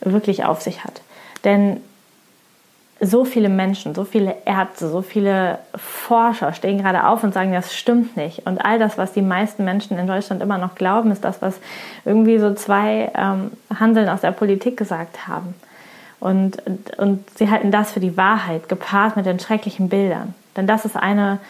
wirklich 0.00 0.44
auf 0.44 0.60
sich 0.60 0.84
hat. 0.84 1.00
Denn 1.44 1.80
so 3.04 3.24
viele 3.24 3.48
Menschen, 3.48 3.94
so 3.94 4.04
viele 4.04 4.36
Ärzte, 4.44 4.88
so 4.88 5.02
viele 5.02 5.58
Forscher 5.74 6.52
stehen 6.52 6.78
gerade 6.78 7.06
auf 7.06 7.24
und 7.24 7.34
sagen, 7.34 7.52
das 7.52 7.74
stimmt 7.74 8.16
nicht. 8.16 8.46
Und 8.46 8.64
all 8.64 8.78
das, 8.78 8.96
was 8.96 9.12
die 9.12 9.22
meisten 9.22 9.64
Menschen 9.64 9.98
in 9.98 10.06
Deutschland 10.06 10.40
immer 10.42 10.56
noch 10.56 10.76
glauben, 10.76 11.10
ist 11.10 11.24
das, 11.24 11.42
was 11.42 11.58
irgendwie 12.04 12.38
so 12.38 12.54
zwei 12.54 13.10
ähm, 13.16 13.50
Handeln 13.78 14.08
aus 14.08 14.20
der 14.20 14.30
Politik 14.30 14.76
gesagt 14.76 15.26
haben. 15.26 15.54
Und, 16.20 16.62
und 16.96 17.24
sie 17.36 17.50
halten 17.50 17.72
das 17.72 17.90
für 17.92 18.00
die 18.00 18.16
Wahrheit, 18.16 18.68
gepaart 18.68 19.16
mit 19.16 19.26
den 19.26 19.40
schrecklichen 19.40 19.88
Bildern. 19.88 20.34
Denn 20.56 20.68
das 20.68 20.84
ist 20.84 20.96
eine 20.96 21.40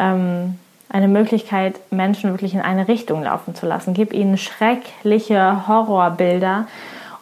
ähm, 0.00 0.58
eine 0.94 1.08
Möglichkeit, 1.08 1.80
Menschen 1.90 2.30
wirklich 2.30 2.54
in 2.54 2.60
eine 2.60 2.86
Richtung 2.86 3.24
laufen 3.24 3.56
zu 3.56 3.66
lassen. 3.66 3.94
Gib 3.94 4.12
ihnen 4.12 4.38
schreckliche 4.38 5.66
Horrorbilder 5.66 6.68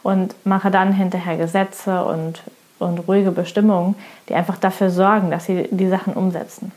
und 0.03 0.35
mache 0.45 0.69
dann 0.69 0.93
hinterher 0.93 1.37
Gesetze 1.37 2.05
und, 2.05 2.43
und 2.83 2.99
ruhige 2.99 3.31
Bestimmungen, 3.31 3.95
die 4.29 4.35
einfach 4.35 4.57
dafür 4.57 4.89
sorgen, 4.89 5.31
dass 5.31 5.45
sie 5.45 5.67
die 5.71 5.87
Sachen 5.87 6.13
umsetzen. 6.13 6.71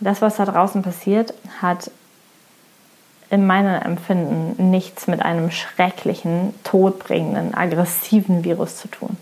Das, 0.00 0.22
was 0.22 0.36
da 0.36 0.44
draußen 0.44 0.82
passiert, 0.82 1.34
hat 1.60 1.90
in 3.30 3.46
meinem 3.46 3.82
Empfinden 3.82 4.70
nichts 4.70 5.06
mit 5.06 5.22
einem 5.22 5.50
schrecklichen, 5.50 6.54
todbringenden, 6.64 7.54
aggressiven 7.54 8.44
Virus 8.44 8.76
zu 8.76 8.88
tun. 8.88 9.16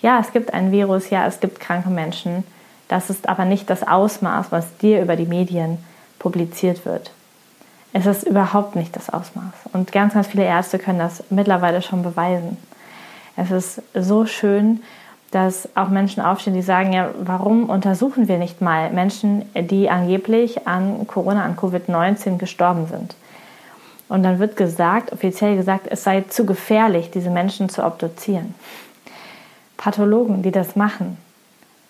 Ja, 0.00 0.18
es 0.20 0.32
gibt 0.32 0.54
ein 0.54 0.72
Virus, 0.72 1.10
ja, 1.10 1.26
es 1.26 1.40
gibt 1.40 1.60
kranke 1.60 1.90
Menschen. 1.90 2.44
Das 2.88 3.10
ist 3.10 3.28
aber 3.28 3.44
nicht 3.44 3.68
das 3.68 3.86
Ausmaß, 3.86 4.46
was 4.50 4.76
dir 4.78 5.02
über 5.02 5.16
die 5.16 5.26
Medien 5.26 5.78
publiziert 6.18 6.86
wird. 6.86 7.10
Es 7.92 8.06
ist 8.06 8.22
überhaupt 8.22 8.76
nicht 8.76 8.94
das 8.94 9.10
Ausmaß. 9.10 9.52
Und 9.72 9.90
ganz, 9.90 10.14
ganz 10.14 10.28
viele 10.28 10.44
Ärzte 10.44 10.78
können 10.78 10.98
das 10.98 11.24
mittlerweile 11.30 11.82
schon 11.82 12.02
beweisen. 12.02 12.56
Es 13.36 13.50
ist 13.50 13.82
so 13.94 14.26
schön, 14.26 14.82
dass 15.30 15.68
auch 15.76 15.88
Menschen 15.88 16.22
aufstehen, 16.22 16.54
die 16.54 16.62
sagen, 16.62 16.92
ja, 16.92 17.10
warum 17.20 17.70
untersuchen 17.70 18.28
wir 18.28 18.38
nicht 18.38 18.60
mal 18.60 18.90
Menschen, 18.90 19.44
die 19.54 19.88
angeblich 19.88 20.66
an 20.66 21.06
Corona, 21.06 21.44
an 21.44 21.56
Covid-19 21.56 22.36
gestorben 22.36 22.86
sind? 22.86 23.14
Und 24.08 24.24
dann 24.24 24.40
wird 24.40 24.56
gesagt, 24.56 25.12
offiziell 25.12 25.56
gesagt, 25.56 25.86
es 25.88 26.02
sei 26.02 26.22
zu 26.22 26.44
gefährlich, 26.44 27.12
diese 27.12 27.30
Menschen 27.30 27.68
zu 27.68 27.84
obduzieren. 27.84 28.54
Pathologen, 29.76 30.42
die 30.42 30.50
das 30.50 30.74
machen, 30.74 31.16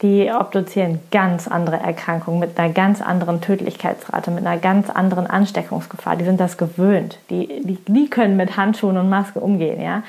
die 0.03 0.31
obduzieren 0.33 1.01
ganz 1.11 1.47
andere 1.47 1.77
Erkrankungen 1.77 2.41
mit 2.41 2.59
einer 2.59 2.73
ganz 2.73 3.03
anderen 3.03 3.41
Tödlichkeitsrate, 3.41 4.31
mit 4.31 4.47
einer 4.47 4.59
ganz 4.61 4.89
anderen 4.89 5.27
Ansteckungsgefahr. 5.27 6.17
Die 6.17 6.25
sind 6.25 6.41
das 6.41 6.57
gewöhnt. 6.57 7.19
Die, 7.29 7.63
die, 7.63 7.79
die 7.87 8.09
können 8.09 8.37
mit 8.37 8.57
Handschuhen 8.57 8.97
und 8.97 9.11
Maske 9.11 9.41
umgehen. 9.41 9.81
Ja? 9.81 10.03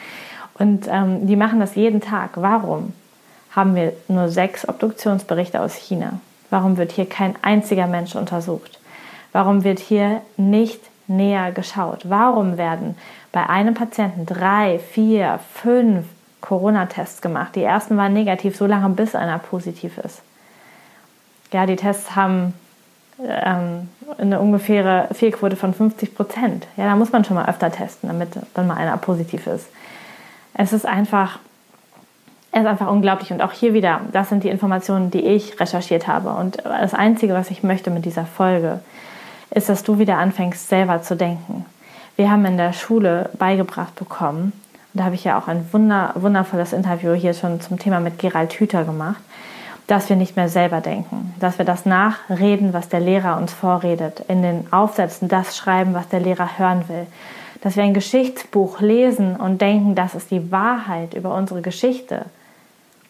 Und 0.54 0.88
ähm, 0.90 1.28
die 1.28 1.36
machen 1.36 1.60
das 1.60 1.76
jeden 1.76 2.00
Tag. 2.00 2.32
Warum 2.36 2.94
haben 3.52 3.76
wir 3.76 3.94
nur 4.08 4.30
sechs 4.30 4.68
Obduktionsberichte 4.68 5.60
aus 5.60 5.76
China? 5.76 6.20
Warum 6.50 6.78
wird 6.78 6.94
hier 6.94 7.08
kein 7.08 7.36
einziger 7.42 7.88
Mensch 7.88 8.16
untersucht? 8.16 8.80
Warum 9.34 9.64
wird 9.66 9.80
hier 9.80 10.22
nicht 10.38 10.82
näher 11.08 11.52
geschaut? 11.52 12.10
Warum 12.10 12.58
werden 12.58 12.98
bei 13.34 13.48
einem 13.48 13.74
Patienten 13.74 14.26
drei, 14.26 14.80
vier, 14.80 15.40
fünf 15.54 16.06
Corona-Tests 16.42 17.22
gemacht. 17.22 17.56
Die 17.56 17.64
ersten 17.64 17.98
waren 17.98 18.14
negativ, 18.14 18.58
so 18.58 18.66
lange 18.66 18.90
bis 18.90 19.16
einer 19.16 19.40
positiv 19.40 19.98
ist. 20.00 20.22
Ja, 21.54 21.66
die 21.66 21.76
Tests 21.76 22.16
haben 22.16 22.54
ähm, 23.24 23.90
eine 24.18 24.40
ungefähre 24.40 25.08
Fehlquote 25.12 25.56
von 25.56 25.74
50 25.74 26.16
Prozent. 26.16 26.68
Ja, 26.78 26.86
da 26.86 26.96
muss 26.96 27.12
man 27.12 27.24
schon 27.24 27.36
mal 27.36 27.48
öfter 27.48 27.72
testen, 27.72 28.10
damit 28.10 28.30
dann 28.54 28.68
mal 28.68 28.78
einer 28.78 28.98
positiv 28.98 29.48
ist. 29.48 29.68
Es 30.54 30.74
ist 30.74 30.86
einfach, 30.86 31.40
es 32.52 32.62
ist 32.62 32.68
einfach 32.68 32.90
unglaublich. 32.90 33.32
Und 33.32 33.42
auch 33.42 33.52
hier 33.52 33.74
wieder, 33.74 34.02
das 34.12 34.30
sind 34.30 34.44
die 34.44 34.50
Informationen, 34.50 35.12
die 35.12 35.22
ich 35.26 35.60
recherchiert 35.60 36.08
habe. 36.08 36.30
Und 36.30 36.64
das 36.66 36.94
Einzige, 36.94 37.34
was 37.34 37.52
ich 37.52 37.64
möchte 37.64 37.92
mit 37.92 38.06
dieser 38.06 38.26
Folge, 38.26 38.80
ist, 39.52 39.70
dass 39.70 39.84
du 39.84 40.00
wieder 40.00 40.18
anfängst, 40.18 40.70
selber 40.70 41.02
zu 41.02 41.16
denken. 41.16 41.66
Wir 42.16 42.32
haben 42.32 42.46
in 42.46 42.58
der 42.58 42.74
Schule 42.74 43.30
beigebracht 43.38 43.96
bekommen, 43.96 44.54
da 44.94 45.06
habe 45.06 45.16
ich 45.16 45.24
ja 45.24 45.38
auch 45.40 45.48
ein 45.48 45.66
wunder, 45.72 46.12
wundervolles 46.16 46.74
Interview 46.74 47.14
hier 47.14 47.34
schon 47.34 47.62
zum 47.62 47.80
Thema 47.80 48.00
mit 48.00 48.20
Gerald 48.20 48.54
Hüther 48.54 48.84
gemacht, 48.84 49.22
dass 49.88 50.10
wir 50.10 50.16
nicht 50.16 50.36
mehr 50.36 50.50
selber 50.50 50.82
denken, 50.82 51.34
dass 51.40 51.58
wir 51.58 51.66
das 51.66 51.86
nachreden, 51.86 52.74
was 52.74 52.90
der 52.90 53.00
Lehrer 53.00 53.38
uns 53.38 53.54
vorredet, 53.54 54.24
in 54.28 54.42
den 54.42 54.72
Aufsätzen 54.72 55.28
das 55.28 55.58
schreiben, 55.58 55.94
was 55.94 56.08
der 56.10 56.20
Lehrer 56.20 56.58
hören 56.58 56.88
will, 56.88 57.08
dass 57.62 57.76
wir 57.76 57.84
ein 57.84 57.94
Geschichtsbuch 57.94 58.82
lesen 58.82 59.36
und 59.36 59.62
denken, 59.62 59.96
das 59.96 60.16
ist 60.16 60.32
die 60.32 60.52
Wahrheit 60.52 61.14
über 61.14 61.36
unsere 61.36 61.62
Geschichte. 61.62 62.26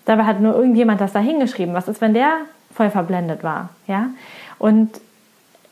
Dabei 0.05 0.25
hat 0.25 0.41
nur 0.41 0.55
irgendjemand 0.55 0.99
das 0.99 1.13
da 1.13 1.19
hingeschrieben. 1.19 1.73
Was 1.73 1.87
ist, 1.87 2.01
wenn 2.01 2.13
der 2.13 2.31
voll 2.73 2.89
verblendet 2.89 3.43
war? 3.43 3.69
Ja? 3.87 4.09
Und 4.57 4.99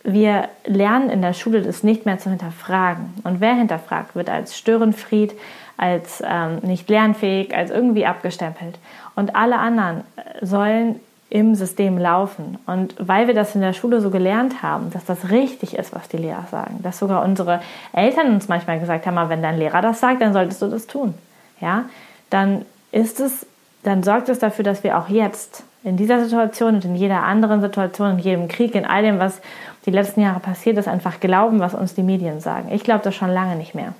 wir 0.03 0.47
lernen 0.65 1.09
in 1.09 1.21
der 1.21 1.33
Schule 1.33 1.61
das 1.61 1.83
nicht 1.83 2.05
mehr 2.05 2.19
zu 2.19 2.29
hinterfragen. 2.29 3.13
Und 3.23 3.41
wer 3.41 3.55
hinterfragt, 3.55 4.15
wird 4.15 4.29
als 4.29 4.57
Störenfried, 4.57 5.33
als 5.79 6.21
ähm, 6.25 6.57
nicht 6.61 6.89
lernfähig, 6.89 7.55
als 7.55 7.71
irgendwie 7.71 8.05
abgestempelt. 8.05 8.77
Und 9.15 9.35
alle 9.35 9.57
anderen 9.57 10.03
äh, 10.17 10.45
sollen 10.45 10.99
im 11.29 11.55
System 11.55 11.97
laufen. 11.97 12.57
Und 12.65 12.95
weil 12.99 13.27
wir 13.27 13.35
das 13.35 13.55
in 13.55 13.61
der 13.61 13.73
Schule 13.73 14.01
so 14.01 14.09
gelernt 14.09 14.63
haben, 14.63 14.91
dass 14.91 15.05
das 15.05 15.29
richtig 15.29 15.75
ist, 15.75 15.93
was 15.93 16.09
die 16.09 16.17
Lehrer 16.17 16.45
sagen, 16.49 16.79
dass 16.81 16.99
sogar 16.99 17.23
unsere 17.23 17.61
Eltern 17.93 18.33
uns 18.33 18.47
manchmal 18.47 18.79
gesagt 18.79 19.05
haben, 19.05 19.29
wenn 19.29 19.41
dein 19.41 19.57
Lehrer 19.57 19.81
das 19.81 19.99
sagt, 19.99 20.21
dann 20.21 20.33
solltest 20.33 20.61
du 20.61 20.67
das 20.67 20.87
tun. 20.87 21.13
Ja, 21.61 21.85
dann 22.29 22.65
ist 22.91 23.19
es, 23.19 23.45
dann 23.83 24.03
sorgt 24.03 24.29
es 24.29 24.39
dafür, 24.39 24.65
dass 24.65 24.83
wir 24.83 24.97
auch 24.97 25.07
jetzt 25.07 25.63
in 25.83 25.97
dieser 25.97 26.23
Situation 26.23 26.75
und 26.75 26.85
in 26.85 26.95
jeder 26.95 27.23
anderen 27.23 27.61
Situation, 27.61 28.11
in 28.11 28.19
jedem 28.19 28.47
Krieg, 28.47 28.75
in 28.75 28.85
all 28.85 29.03
dem, 29.03 29.19
was 29.19 29.39
die 29.85 29.91
letzten 29.91 30.21
Jahre 30.21 30.39
passiert 30.39 30.77
ist, 30.77 30.87
einfach 30.87 31.19
glauben, 31.19 31.59
was 31.59 31.73
uns 31.73 31.93
die 31.93 32.03
Medien 32.03 32.41
sagen. 32.41 32.69
Ich 32.71 32.83
glaube 32.83 33.03
das 33.03 33.15
schon 33.15 33.29
lange 33.29 33.55
nicht 33.55 33.75
mehr. 33.75 33.93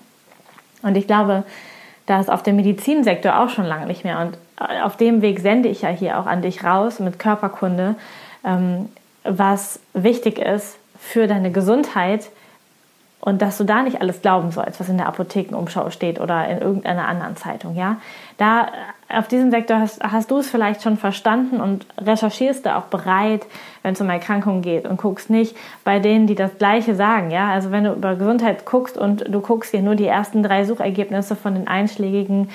Und 0.81 0.95
ich 0.95 1.07
glaube, 1.07 1.43
das 2.05 2.29
auf 2.29 2.43
dem 2.43 2.55
Medizinsektor 2.55 3.39
auch 3.39 3.50
schon 3.50 3.65
lange 3.65 3.86
nicht 3.86 4.03
mehr. 4.03 4.19
Und 4.19 4.38
äh, 4.59 4.81
auf 4.81 4.98
dem 4.98 5.21
Weg 5.21 5.39
sende 5.39 5.69
ich 5.69 5.83
ja 5.83 5.89
hier 5.89 6.19
auch 6.19 6.25
an 6.25 6.41
dich 6.41 6.63
raus 6.63 7.00
mit 7.00 7.19
Körperkunde, 7.19 7.95
ähm, 8.43 8.89
was 9.24 9.79
wichtig 9.93 10.39
ist 10.39 10.77
für 11.00 11.27
deine 11.27 11.51
Gesundheit 11.51 12.29
und 13.21 13.41
dass 13.41 13.57
du 13.57 13.65
da 13.65 13.83
nicht 13.83 14.01
alles 14.01 14.21
glauben 14.21 14.51
sollst, 14.51 14.79
was 14.79 14.88
in 14.88 14.97
der 14.97 15.07
Apothekenumschau 15.07 15.89
steht 15.89 16.21
oder 16.21 16.47
in 16.47 16.59
irgendeiner 16.59 17.07
anderen 17.07 17.35
Zeitung. 17.35 17.75
Ja, 17.75 17.97
da 18.38 18.67
auf 19.09 19.27
diesem 19.27 19.51
Sektor 19.51 19.79
hast, 19.79 20.01
hast 20.01 20.31
du 20.31 20.38
es 20.38 20.49
vielleicht 20.49 20.83
schon 20.83 20.95
verstanden 20.95 21.59
und 21.59 21.85
recherchierst 21.99 22.65
da 22.65 22.77
auch 22.77 22.85
bereit, 22.85 23.45
wenn 23.83 23.93
es 23.93 24.01
um 24.01 24.09
Erkrankungen 24.09 24.61
geht 24.61 24.88
und 24.88 24.97
guckst 24.97 25.29
nicht 25.29 25.55
bei 25.83 25.99
denen, 25.99 26.27
die 26.27 26.35
das 26.35 26.57
Gleiche 26.57 26.95
sagen. 26.95 27.31
Ja, 27.31 27.49
also 27.49 27.71
wenn 27.71 27.83
du 27.83 27.93
über 27.93 28.15
Gesundheit 28.15 28.65
guckst 28.65 28.97
und 28.97 29.25
du 29.27 29.41
guckst 29.41 29.73
dir 29.73 29.81
nur 29.81 29.95
die 29.95 30.07
ersten 30.07 30.41
drei 30.41 30.63
Suchergebnisse 30.63 31.35
von 31.35 31.55
den 31.55 31.67
einschlägigen 31.67 32.49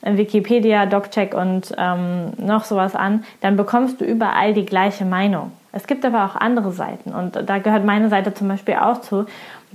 äh, 0.00 0.16
Wikipedia, 0.16 0.86
DocCheck 0.86 1.34
und 1.34 1.74
ähm, 1.76 2.32
noch 2.38 2.64
sowas 2.64 2.94
an, 2.94 3.24
dann 3.42 3.56
bekommst 3.56 4.00
du 4.00 4.04
überall 4.04 4.54
die 4.54 4.64
gleiche 4.64 5.04
Meinung. 5.04 5.52
Es 5.72 5.86
gibt 5.86 6.06
aber 6.06 6.24
auch 6.24 6.36
andere 6.36 6.72
Seiten 6.72 7.12
und 7.12 7.38
da 7.46 7.58
gehört 7.58 7.84
meine 7.84 8.08
Seite 8.08 8.32
zum 8.32 8.48
Beispiel 8.48 8.76
auch 8.76 9.02
zu, 9.02 9.26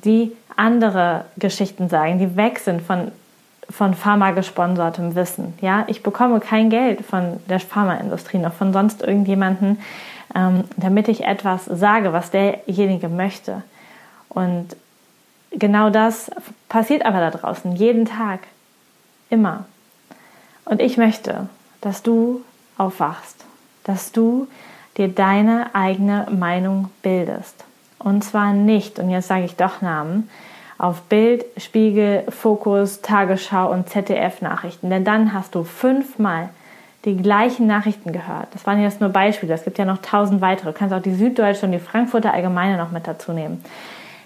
die 0.04 0.32
andere 0.56 1.26
Geschichten 1.38 1.90
sagen, 1.90 2.20
die 2.20 2.36
weg 2.36 2.60
sind 2.60 2.82
von 2.82 3.12
von 3.72 3.94
Pharma 3.94 4.32
gesponsertem 4.32 5.16
Wissen. 5.16 5.54
Ja, 5.62 5.86
ich 5.88 6.04
bekomme 6.04 6.40
kein 6.40 6.70
Geld 6.70 7.06
von 7.06 7.40
der 7.48 7.60
Pharmaindustrie 7.60 8.38
noch 8.38 8.54
von 8.54 8.74
sonst 8.74 9.02
irgendjemanden, 9.02 9.80
ähm, 10.36 10.66
damit 10.78 11.08
ich 11.08 11.24
etwas 11.24 11.66
sage, 11.66 12.14
was 12.14 12.32
derjenige 12.32 13.10
möchte. 13.10 13.64
Und 14.30 14.76
genau 15.52 15.90
das 15.90 16.32
passiert 16.70 17.06
aber 17.06 17.20
da 17.20 17.32
draußen 17.32 17.76
jeden 17.76 18.06
Tag, 18.06 18.42
immer. 19.30 19.66
Und 20.66 20.82
ich 20.82 20.98
möchte, 20.98 21.48
dass 21.82 22.04
du 22.04 22.42
aufwachst, 22.78 23.46
dass 23.84 24.12
du 24.12 24.48
dir 24.98 25.08
deine 25.08 25.74
eigene 25.74 26.28
Meinung 26.30 26.90
bildest. 27.02 27.64
Und 28.04 28.24
zwar 28.24 28.54
nicht, 28.54 29.00
und 29.00 29.10
jetzt 29.10 29.28
sage 29.28 29.46
ich 29.46 29.56
doch 29.56 29.82
Namen, 29.82 30.30
auf 30.78 31.02
Bild, 31.04 31.46
Spiegel, 31.58 32.24
Fokus, 32.30 33.02
Tagesschau 33.02 33.72
und 33.72 33.88
ZDF-Nachrichten. 33.90 34.90
Denn 34.90 35.04
dann 35.04 35.34
hast 35.34 35.54
du 35.54 35.64
fünfmal 35.64 36.50
die 37.06 37.18
gleichen 37.18 37.68
Nachrichten 37.68 38.12
gehört. 38.12 38.48
Das 38.54 38.66
waren 38.66 38.82
jetzt 38.82 39.00
nur 39.00 39.10
Beispiele. 39.10 39.54
Es 39.54 39.64
gibt 39.64 39.78
ja 39.78 39.86
noch 39.86 40.00
tausend 40.00 40.42
weitere. 40.42 40.72
Du 40.72 40.78
kannst 40.78 40.94
auch 40.94 41.02
die 41.02 41.14
Süddeutsche 41.14 41.66
und 41.66 41.72
die 41.72 41.80
Frankfurter 41.80 42.34
Allgemeine 42.34 42.78
noch 42.78 42.92
mit 42.92 43.08
dazu 43.08 43.32
nehmen. 43.32 43.64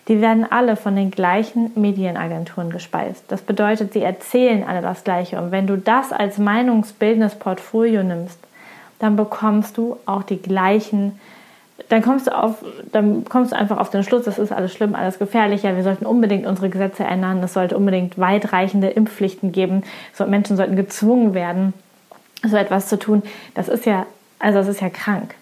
Die 0.07 0.21
werden 0.21 0.45
alle 0.49 0.75
von 0.75 0.95
den 0.95 1.11
gleichen 1.11 1.71
Medienagenturen 1.75 2.69
gespeist. 2.69 3.23
Das 3.27 3.41
bedeutet, 3.41 3.93
sie 3.93 4.01
erzählen 4.01 4.63
alle 4.63 4.81
das 4.81 5.03
Gleiche. 5.03 5.41
Und 5.41 5.51
wenn 5.51 5.67
du 5.67 5.77
das 5.77 6.13
als 6.13 6.37
meinungsbildendes 6.37 7.35
Portfolio 7.35 8.03
nimmst, 8.03 8.39
dann 8.99 9.15
bekommst 9.15 9.77
du 9.77 9.97
auch 10.05 10.23
die 10.23 10.41
gleichen 10.41 11.19
dann 11.89 12.01
kommst 12.01 12.27
du 12.27 12.35
auf, 12.35 12.63
dann 12.91 13.25
kommst 13.25 13.51
du 13.51 13.55
einfach 13.55 13.77
auf 13.77 13.89
den 13.89 14.03
Schluss, 14.03 14.23
das 14.23 14.39
ist 14.39 14.51
alles 14.51 14.73
schlimm, 14.73 14.95
alles 14.95 15.19
gefährlich. 15.19 15.63
Ja, 15.63 15.75
wir 15.75 15.83
sollten 15.83 16.05
unbedingt 16.05 16.45
unsere 16.45 16.69
Gesetze 16.69 17.03
ändern. 17.03 17.43
Es 17.43 17.53
sollte 17.53 17.77
unbedingt 17.77 18.17
weitreichende 18.17 18.87
Impfpflichten 18.89 19.51
geben. 19.51 19.83
Menschen 20.27 20.57
sollten 20.57 20.75
gezwungen 20.75 21.33
werden, 21.33 21.73
so 22.43 22.55
etwas 22.55 22.87
zu 22.87 22.97
tun. 22.97 23.23
Das 23.53 23.67
ist 23.67 23.85
ja, 23.85 24.05
also 24.39 24.59
das 24.59 24.67
ist 24.67 24.81
ja 24.81 24.89
krank. 24.89 25.35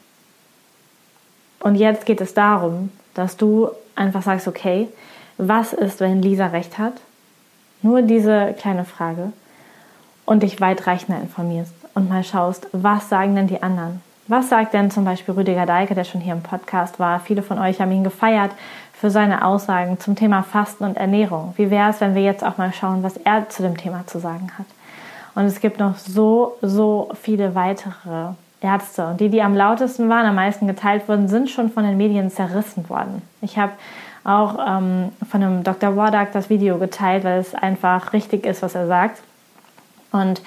Und 1.60 1.76
jetzt 1.76 2.06
geht 2.06 2.20
es 2.20 2.34
darum, 2.34 2.92
dass 3.14 3.38
du 3.38 3.70
einfach 3.96 4.24
sagst, 4.24 4.48
okay, 4.48 4.90
was 5.38 5.74
ist, 5.74 6.00
wenn 6.00 6.22
Lisa 6.22 6.48
recht 6.48 6.78
hat? 6.78 6.94
Nur 7.82 8.02
diese 8.02 8.56
kleine 8.58 8.86
Frage. 8.86 9.32
und 10.26 10.44
dich 10.44 10.62
weitreichender 10.62 11.22
informierst 11.22 11.74
und 11.94 12.10
mal 12.10 12.24
schaust, 12.24 12.68
was 12.72 13.10
sagen 13.10 13.36
denn 13.36 13.48
die 13.48 13.62
anderen? 13.62 14.02
Was 14.28 14.48
sagt 14.48 14.74
denn 14.74 14.90
zum 14.90 15.04
Beispiel 15.04 15.34
Rüdiger 15.34 15.66
Deike, 15.66 15.96
der 15.96 16.06
schon 16.06 16.22
hier 16.22 16.34
im 16.34 16.44
Podcast 16.44 16.98
war? 16.98 17.20
Viele 17.20 17.44
von 17.44 17.60
euch 17.60 17.82
haben 17.82 17.92
ihn 17.92 18.06
gefeiert 18.06 18.52
für 18.94 19.10
seine 19.10 19.46
Aussagen 19.46 20.00
zum 20.00 20.16
Thema 20.16 20.44
Fasten 20.44 20.86
und 20.86 20.96
Ernährung. 20.96 21.54
Wie 21.58 21.70
wäre 21.70 21.90
es, 21.90 22.00
wenn 22.00 22.16
wir 22.16 22.24
jetzt 22.24 22.42
auch 22.42 22.58
mal 22.58 22.72
schauen, 22.72 23.04
was 23.04 23.18
er 23.18 23.50
zu 23.50 23.64
dem 23.64 23.76
Thema 23.76 24.08
zu 24.08 24.20
sagen 24.20 24.50
hat? 24.58 24.66
Und 25.36 25.44
es 25.44 25.60
gibt 25.60 25.78
noch 25.78 25.98
so, 25.98 26.56
so 26.62 27.12
viele 27.22 27.54
weitere 27.54 28.32
Ärzte. 28.62 29.08
Und 29.08 29.20
die, 29.20 29.28
die 29.28 29.42
am 29.42 29.58
lautesten 29.58 30.08
waren, 30.08 30.26
am 30.26 30.36
meisten 30.36 30.68
geteilt 30.68 31.10
wurden, 31.10 31.28
sind 31.28 31.50
schon 31.50 31.70
von 31.70 31.84
den 31.84 31.98
Medien 31.98 32.32
zerrissen 32.32 32.88
worden. 32.88 33.22
Ich 33.42 33.58
habe 33.58 33.74
auch 34.24 34.58
ähm, 34.66 35.12
von 35.30 35.44
einem 35.44 35.64
Dr. 35.66 35.98
Wardak 35.98 36.32
das 36.32 36.50
Video 36.50 36.78
geteilt, 36.78 37.26
weil 37.26 37.42
es 37.42 37.54
einfach 37.54 38.14
richtig 38.14 38.46
ist, 38.46 38.62
was 38.62 38.74
er 38.74 38.88
sagt. 38.88 39.22
Und 40.14 40.42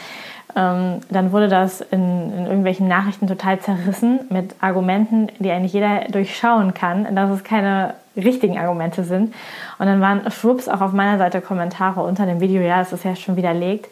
ähm, 0.55 1.01
dann 1.11 1.33
wurde 1.33 1.49
das 1.49 1.81
in, 1.81 2.33
in, 2.33 2.47
irgendwelchen 2.47 2.89
Nachrichten 2.89 3.27
total 3.27 3.59
zerrissen 3.59 4.21
mit 4.31 4.55
Argumenten, 4.61 5.29
die 5.39 5.51
eigentlich 5.51 5.73
jeder 5.73 6.05
durchschauen 6.09 6.73
kann, 6.73 7.15
dass 7.15 7.31
es 7.31 7.45
keine 7.45 7.95
richtigen 8.17 8.59
Argumente 8.59 9.05
sind. 9.05 9.35
Und 9.79 9.87
dann 9.87 10.01
waren 10.01 10.31
schwupps 10.31 10.69
auch 10.69 10.81
auf 10.81 10.93
meiner 10.93 11.19
Seite 11.19 11.41
Kommentare 11.41 12.03
unter 12.03 12.27
dem 12.27 12.41
Video, 12.41 12.63
ja, 12.63 12.81
es 12.81 12.93
ist 12.93 13.05
ja 13.05 13.17
schon 13.17 13.37
widerlegt. 13.37 13.89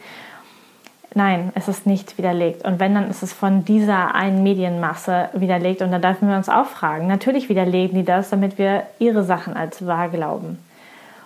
Nein, 1.17 1.53
es 1.55 1.69
ist 1.69 1.87
nicht 1.87 2.19
widerlegt. 2.19 2.65
Und 2.65 2.81
wenn, 2.81 2.95
dann 2.95 3.09
ist 3.09 3.23
es 3.23 3.33
von 3.33 3.65
dieser 3.65 4.15
einen 4.17 4.43
Medienmasse 4.43 5.29
widerlegt. 5.33 5.81
Und 5.81 5.93
da 5.93 5.99
dürfen 5.99 6.29
wir 6.29 6.37
uns 6.37 6.49
auch 6.49 6.67
fragen. 6.67 7.07
Natürlich 7.07 7.49
widerlegen 7.49 7.97
die 7.97 8.05
das, 8.05 8.31
damit 8.31 8.59
wir 8.59 8.83
ihre 8.99 9.23
Sachen 9.23 9.57
als 9.57 9.87
wahr 9.87 10.09
glauben. 10.09 10.59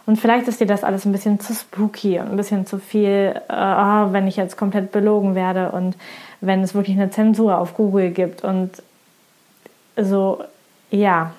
Und 0.09 0.17
vielleicht 0.17 0.49
ist 0.49 0.59
dir 0.59 0.67
das 0.67 0.85
alles 0.85 1.05
ein 1.05 1.13
bisschen 1.13 1.39
zu 1.39 1.53
spooky 1.53 2.19
und 2.19 2.31
ein 2.31 2.37
bisschen 2.37 2.65
zu 2.67 2.79
viel, 2.79 3.41
äh, 3.49 3.53
oh, 3.53 4.13
wenn 4.13 4.27
ich 4.27 4.37
jetzt 4.37 4.57
komplett 4.57 4.91
belogen 4.91 5.35
werde 5.35 5.71
und 5.71 5.97
wenn 6.41 6.63
es 6.63 6.75
wirklich 6.75 6.97
eine 6.97 7.11
Zensur 7.11 7.59
auf 7.59 7.75
Google 7.75 8.11
gibt. 8.11 8.43
Und 8.43 8.71
so, 9.97 10.43
ja, 10.91 11.33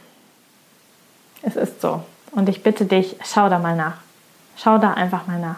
es 1.42 1.56
ist 1.56 1.82
so. 1.82 2.04
Und 2.32 2.48
ich 2.48 2.62
bitte 2.62 2.86
dich, 2.86 3.16
schau 3.24 3.50
da 3.50 3.58
mal 3.58 3.76
nach. 3.76 3.98
Schau 4.56 4.78
da 4.78 4.94
einfach 4.94 5.26
mal 5.26 5.40
nach 5.40 5.58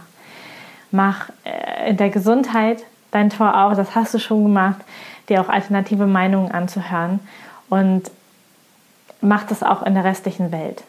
mach 0.92 1.30
äh, 1.44 1.90
in 1.90 1.98
der 1.98 2.10
Gesundheit 2.10 2.84
dein 3.12 3.30
Tor 3.30 3.64
auf, 3.64 3.76
das 3.76 3.96
hast 3.96 4.14
du 4.14 4.20
schon 4.20 4.44
gemacht, 4.44 4.82
dir 5.30 5.42
auch 5.42 5.50
alternative 5.50 6.06
Meinungen 6.06 6.52
anzuhören 6.52 7.20
und 7.70 8.12
mach 9.22 9.44
das 9.44 9.64
auch 9.64 9.84
in 9.84 9.96
der 9.96 10.04
restlichen 10.04 10.52
Welt. 10.52 10.84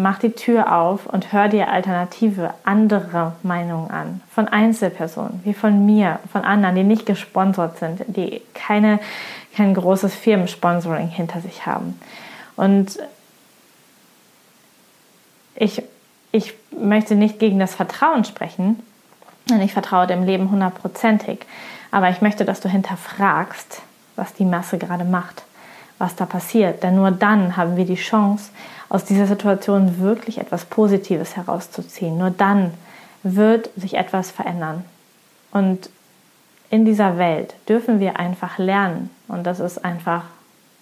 Mach 0.00 0.18
die 0.18 0.32
Tür 0.32 0.74
auf 0.74 1.06
und 1.06 1.32
hör 1.32 1.48
dir 1.48 1.68
alternative, 1.68 2.54
andere 2.64 3.32
Meinungen 3.42 3.90
an. 3.90 4.22
Von 4.34 4.48
Einzelpersonen, 4.48 5.40
wie 5.44 5.52
von 5.52 5.84
mir, 5.84 6.20
von 6.32 6.42
anderen, 6.42 6.74
die 6.74 6.84
nicht 6.84 7.04
gesponsert 7.04 7.78
sind, 7.78 8.02
die 8.06 8.40
keine, 8.54 8.98
kein 9.54 9.74
großes 9.74 10.14
Firmensponsoring 10.14 11.08
hinter 11.08 11.40
sich 11.40 11.66
haben. 11.66 12.00
Und 12.56 12.98
ich, 15.54 15.82
ich 16.32 16.54
möchte 16.70 17.14
nicht 17.14 17.38
gegen 17.38 17.58
das 17.58 17.74
Vertrauen 17.74 18.24
sprechen, 18.24 18.82
und 19.50 19.60
ich 19.60 19.72
vertraue 19.72 20.06
dem 20.06 20.24
Leben 20.24 20.50
hundertprozentig. 20.50 21.40
Aber 21.90 22.08
ich 22.10 22.20
möchte, 22.20 22.44
dass 22.44 22.60
du 22.60 22.68
hinterfragst, 22.68 23.82
was 24.16 24.32
die 24.34 24.44
Masse 24.44 24.78
gerade 24.78 25.04
macht, 25.04 25.42
was 26.00 26.16
da 26.16 26.26
passiert. 26.26 26.82
Denn 26.82 26.96
nur 26.96 27.12
dann 27.12 27.56
haben 27.56 27.76
wir 27.76 27.84
die 27.84 27.94
Chance, 27.94 28.50
aus 28.88 29.04
dieser 29.04 29.28
Situation 29.28 30.00
wirklich 30.00 30.38
etwas 30.38 30.64
Positives 30.64 31.36
herauszuziehen. 31.36 32.18
Nur 32.18 32.30
dann 32.30 32.74
wird 33.22 33.70
sich 33.76 33.94
etwas 33.94 34.32
verändern. 34.32 34.84
Und 35.52 35.90
in 36.70 36.84
dieser 36.84 37.16
Welt 37.16 37.54
dürfen 37.68 38.00
wir 38.00 38.18
einfach 38.18 38.58
lernen. 38.58 39.10
Und 39.28 39.44
das 39.44 39.60
ist 39.60 39.84
einfach, 39.84 40.24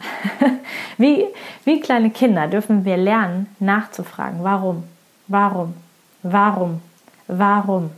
wie, 0.97 1.27
wie 1.67 1.81
kleine 1.81 2.09
Kinder 2.09 2.49
dürfen 2.49 2.87
wir 2.87 2.97
lernen, 2.97 3.55
nachzufragen. 3.59 4.43
Warum? 4.43 4.85
Warum? 5.27 5.75
Warum? 6.23 6.81
Warum? 7.27 7.91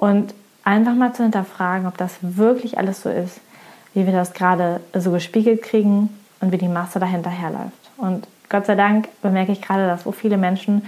und 0.00 0.32
einfach 0.62 0.94
mal 0.94 1.12
zu 1.12 1.24
hinterfragen, 1.24 1.86
ob 1.86 1.96
das 1.96 2.18
wirklich 2.20 2.78
alles 2.78 3.02
so 3.02 3.10
ist, 3.10 3.40
wie 3.94 4.06
wir 4.06 4.12
das 4.12 4.32
gerade 4.32 4.80
so 4.94 5.10
gespiegelt 5.10 5.62
kriegen 5.62 6.10
und 6.40 6.52
wie 6.52 6.58
die 6.58 6.68
Masse 6.68 6.98
dahinter 6.98 7.30
herläuft. 7.30 7.90
Und 7.96 8.26
Gott 8.48 8.66
sei 8.66 8.74
Dank 8.74 9.08
bemerke 9.22 9.52
ich 9.52 9.60
gerade, 9.60 9.86
dass 9.86 10.04
so 10.04 10.12
viele 10.12 10.36
Menschen 10.36 10.82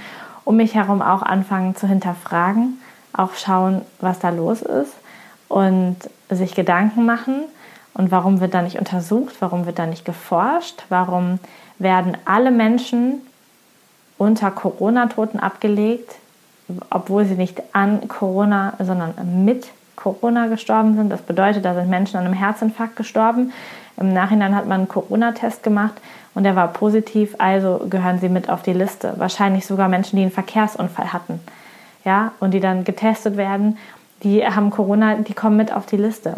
um 0.45 0.57
mich 0.57 0.75
herum 0.75 1.03
auch 1.03 1.23
anfangen 1.23 1.77
zu 1.77 1.87
hinterfragen, 1.87 2.81
auch 3.13 3.35
schauen, 3.35 3.83
was 4.01 4.19
da 4.19 4.31
los 4.31 4.63
ist 4.63 4.95
und 5.49 5.97
sich 6.31 6.55
Gedanken 6.55 7.05
machen. 7.05 7.43
Und 7.93 8.11
warum 8.11 8.41
wird 8.41 8.55
da 8.55 8.63
nicht 8.63 8.79
untersucht? 8.79 9.37
Warum 9.41 9.67
wird 9.67 9.79
da 9.79 9.87
nicht 9.87 10.05
geforscht? 10.05 10.85
Warum 10.89 11.39
werden 11.79 12.17
alle 12.25 12.51
Menschen 12.51 13.21
unter 14.17 14.51
Corona-Toten 14.51 15.41
abgelegt, 15.41 16.15
obwohl 16.91 17.25
sie 17.25 17.35
nicht 17.35 17.63
an 17.73 18.07
Corona, 18.07 18.75
sondern 18.79 19.45
mit 19.45 19.69
Corona 19.97 20.47
gestorben 20.47 20.97
sind. 20.97 21.11
Das 21.11 21.23
bedeutet, 21.23 21.65
da 21.65 21.75
sind 21.75 21.89
Menschen 21.89 22.17
an 22.17 22.25
einem 22.25 22.35
Herzinfarkt 22.35 22.97
gestorben. 22.97 23.53
Im 23.97 24.13
Nachhinein 24.13 24.55
hat 24.55 24.67
man 24.67 24.81
einen 24.81 24.89
Corona-Test 24.89 25.63
gemacht 25.63 25.95
und 26.35 26.45
der 26.45 26.57
war 26.57 26.69
positiv, 26.69 27.35
also 27.39 27.87
gehören 27.91 28.19
sie 28.19 28.29
mit 28.29 28.49
auf 28.49 28.63
die 28.63 28.73
Liste. 28.73 29.15
Wahrscheinlich 29.17 29.67
sogar 29.67 29.89
Menschen, 29.89 30.17
die 30.17 30.23
einen 30.23 30.33
Verkehrsunfall 30.33 31.13
hatten. 31.13 31.41
Ja, 32.05 32.33
und 32.41 32.53
die 32.53 32.61
dann 32.61 32.85
getestet 32.85 33.37
werden, 33.37 33.77
die 34.23 34.47
haben 34.47 34.71
Corona, 34.71 35.17
die 35.17 35.35
kommen 35.35 35.57
mit 35.57 35.73
auf 35.73 35.87
die 35.87 35.99
Liste. 35.99 36.35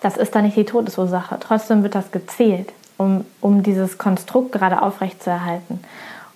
Das 0.00 0.16
ist 0.16 0.34
dann 0.34 0.44
nicht 0.44 0.56
die 0.56 0.64
Todesursache. 0.64 1.36
Trotzdem 1.40 1.82
wird 1.82 1.94
das 1.94 2.10
gezählt, 2.10 2.72
um, 2.96 3.24
um 3.40 3.62
dieses 3.62 3.98
Konstrukt 3.98 4.52
gerade 4.52 4.80
aufrechtzuerhalten 4.80 5.80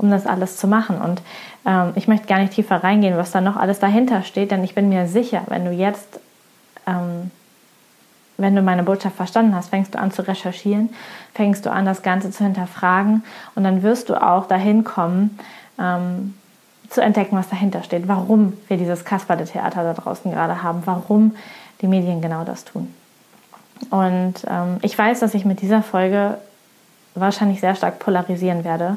um 0.02 0.10
das 0.10 0.26
alles 0.26 0.56
zu 0.56 0.66
machen. 0.66 1.00
Und 1.00 1.22
ähm, 1.64 1.92
ich 1.94 2.08
möchte 2.08 2.26
gar 2.26 2.38
nicht 2.38 2.52
tiefer 2.52 2.82
reingehen, 2.82 3.16
was 3.16 3.30
da 3.30 3.40
noch 3.40 3.56
alles 3.56 3.78
dahinter 3.78 4.22
steht, 4.22 4.50
denn 4.50 4.64
ich 4.64 4.74
bin 4.74 4.88
mir 4.88 5.06
sicher, 5.06 5.42
wenn 5.46 5.64
du 5.64 5.70
jetzt, 5.70 6.20
ähm, 6.86 7.30
wenn 8.38 8.56
du 8.56 8.62
meine 8.62 8.82
Botschaft 8.82 9.16
verstanden 9.16 9.54
hast, 9.54 9.68
fängst 9.68 9.94
du 9.94 9.98
an 9.98 10.10
zu 10.10 10.26
recherchieren, 10.26 10.90
fängst 11.34 11.64
du 11.66 11.70
an, 11.70 11.84
das 11.84 12.02
Ganze 12.02 12.30
zu 12.30 12.44
hinterfragen 12.44 13.22
und 13.54 13.64
dann 13.64 13.82
wirst 13.82 14.08
du 14.08 14.20
auch 14.20 14.46
dahin 14.46 14.84
kommen, 14.84 15.38
ähm, 15.78 16.34
zu 16.88 17.00
entdecken, 17.00 17.36
was 17.36 17.48
dahinter 17.48 17.82
steht, 17.82 18.06
warum 18.08 18.54
wir 18.68 18.76
dieses 18.76 19.04
Kasperle-Theater 19.04 19.82
da 19.82 19.94
draußen 19.94 20.30
gerade 20.30 20.62
haben, 20.62 20.82
warum 20.84 21.34
die 21.80 21.86
Medien 21.86 22.20
genau 22.20 22.44
das 22.44 22.64
tun. 22.64 22.92
Und 23.90 24.34
ähm, 24.48 24.78
ich 24.82 24.96
weiß, 24.96 25.20
dass 25.20 25.34
ich 25.34 25.44
mit 25.44 25.60
dieser 25.60 25.82
Folge 25.82 26.38
wahrscheinlich 27.14 27.60
sehr 27.60 27.74
stark 27.74 27.98
polarisieren 27.98 28.64
werde. 28.64 28.96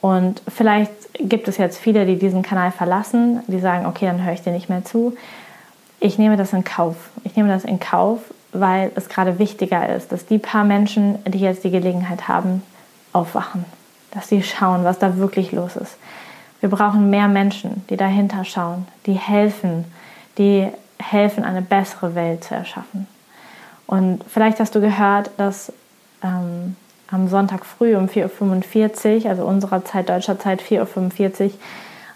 Und 0.00 0.42
vielleicht 0.48 0.92
gibt 1.18 1.48
es 1.48 1.56
jetzt 1.56 1.78
viele, 1.78 2.06
die 2.06 2.18
diesen 2.18 2.42
Kanal 2.42 2.70
verlassen, 2.70 3.40
die 3.46 3.60
sagen, 3.60 3.86
okay, 3.86 4.06
dann 4.06 4.24
höre 4.24 4.32
ich 4.32 4.42
dir 4.42 4.52
nicht 4.52 4.68
mehr 4.68 4.84
zu. 4.84 5.16
Ich 6.00 6.18
nehme 6.18 6.36
das 6.36 6.52
in 6.52 6.64
Kauf. 6.64 6.96
Ich 7.24 7.36
nehme 7.36 7.48
das 7.48 7.64
in 7.64 7.80
Kauf, 7.80 8.20
weil 8.52 8.92
es 8.94 9.08
gerade 9.08 9.38
wichtiger 9.38 9.94
ist, 9.94 10.12
dass 10.12 10.26
die 10.26 10.38
paar 10.38 10.64
Menschen, 10.64 11.18
die 11.26 11.40
jetzt 11.40 11.64
die 11.64 11.70
Gelegenheit 11.70 12.28
haben, 12.28 12.62
aufwachen, 13.12 13.64
dass 14.12 14.28
sie 14.28 14.42
schauen, 14.42 14.84
was 14.84 14.98
da 14.98 15.16
wirklich 15.16 15.52
los 15.52 15.76
ist. 15.76 15.96
Wir 16.60 16.70
brauchen 16.70 17.10
mehr 17.10 17.28
Menschen, 17.28 17.84
die 17.88 17.96
dahinter 17.96 18.44
schauen, 18.44 18.86
die 19.06 19.14
helfen, 19.14 19.84
die 20.38 20.68
helfen, 20.98 21.44
eine 21.44 21.62
bessere 21.62 22.14
Welt 22.14 22.44
zu 22.44 22.54
erschaffen. 22.54 23.06
Und 23.86 24.22
vielleicht 24.28 24.60
hast 24.60 24.74
du 24.74 24.80
gehört, 24.80 25.30
dass 25.36 25.72
ähm, 26.22 26.76
am 27.10 27.28
Sonntag 27.28 27.64
früh 27.64 27.96
um 27.96 28.06
4.45 28.06 29.24
Uhr, 29.24 29.30
also 29.30 29.44
unserer 29.44 29.84
Zeit, 29.84 30.08
deutscher 30.08 30.38
Zeit 30.38 30.60
4.45 30.60 31.44
Uhr, 31.44 31.50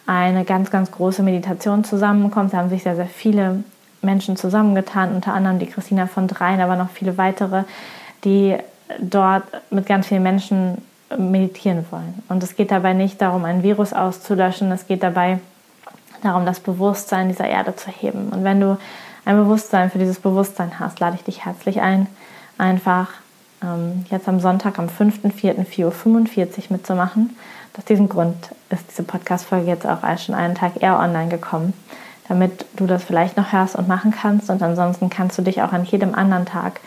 eine 0.06 0.44
ganz, 0.44 0.70
ganz 0.70 0.90
große 0.90 1.22
Meditation 1.22 1.84
zusammenkommt. 1.84 2.52
Da 2.52 2.58
haben 2.58 2.68
sich 2.68 2.82
sehr, 2.82 2.96
sehr 2.96 3.06
viele 3.06 3.62
Menschen 4.02 4.36
zusammengetan, 4.36 5.14
unter 5.14 5.32
anderem 5.32 5.58
die 5.58 5.66
Christina 5.66 6.06
von 6.06 6.26
Dreien, 6.26 6.60
aber 6.60 6.76
noch 6.76 6.90
viele 6.90 7.18
weitere, 7.18 7.64
die 8.24 8.56
dort 9.00 9.44
mit 9.70 9.86
ganz 9.86 10.08
vielen 10.08 10.22
Menschen 10.22 10.78
meditieren 11.16 11.84
wollen. 11.90 12.22
Und 12.28 12.42
es 12.42 12.56
geht 12.56 12.70
dabei 12.70 12.94
nicht 12.94 13.20
darum, 13.20 13.44
ein 13.44 13.62
Virus 13.62 13.92
auszulöschen, 13.92 14.72
es 14.72 14.86
geht 14.86 15.02
dabei 15.02 15.38
darum, 16.22 16.46
das 16.46 16.60
Bewusstsein 16.60 17.28
dieser 17.28 17.46
Erde 17.46 17.76
zu 17.76 17.90
heben. 17.90 18.28
Und 18.30 18.44
wenn 18.44 18.60
du 18.60 18.78
ein 19.24 19.36
Bewusstsein 19.36 19.90
für 19.90 19.98
dieses 19.98 20.18
Bewusstsein 20.18 20.78
hast, 20.78 21.00
lade 21.00 21.16
ich 21.16 21.24
dich 21.24 21.44
herzlich 21.44 21.80
ein, 21.80 22.06
einfach 22.58 23.08
ähm, 23.62 24.04
jetzt 24.10 24.28
am 24.28 24.40
Sonntag, 24.40 24.78
am 24.78 24.86
5.4.4.45 24.86 25.84
Uhr 25.84 26.64
mitzumachen. 26.70 27.36
Aus 27.78 27.84
diesem 27.86 28.08
Grund 28.08 28.36
ist 28.68 28.84
diese 28.90 29.02
Podcast-Folge 29.02 29.66
jetzt 29.66 29.86
auch 29.86 30.00
schon 30.18 30.34
einen 30.34 30.54
Tag 30.54 30.82
eher 30.82 30.98
online 30.98 31.30
gekommen, 31.30 31.72
damit 32.28 32.66
du 32.76 32.86
das 32.86 33.02
vielleicht 33.02 33.36
noch 33.36 33.52
hörst 33.52 33.76
und 33.76 33.88
machen 33.88 34.10
kannst. 34.10 34.50
Und 34.50 34.62
ansonsten 34.62 35.08
kannst 35.08 35.38
du 35.38 35.42
dich 35.42 35.62
auch 35.62 35.72
an 35.72 35.84
jedem 35.84 36.14
anderen 36.14 36.44
Tag 36.44 36.80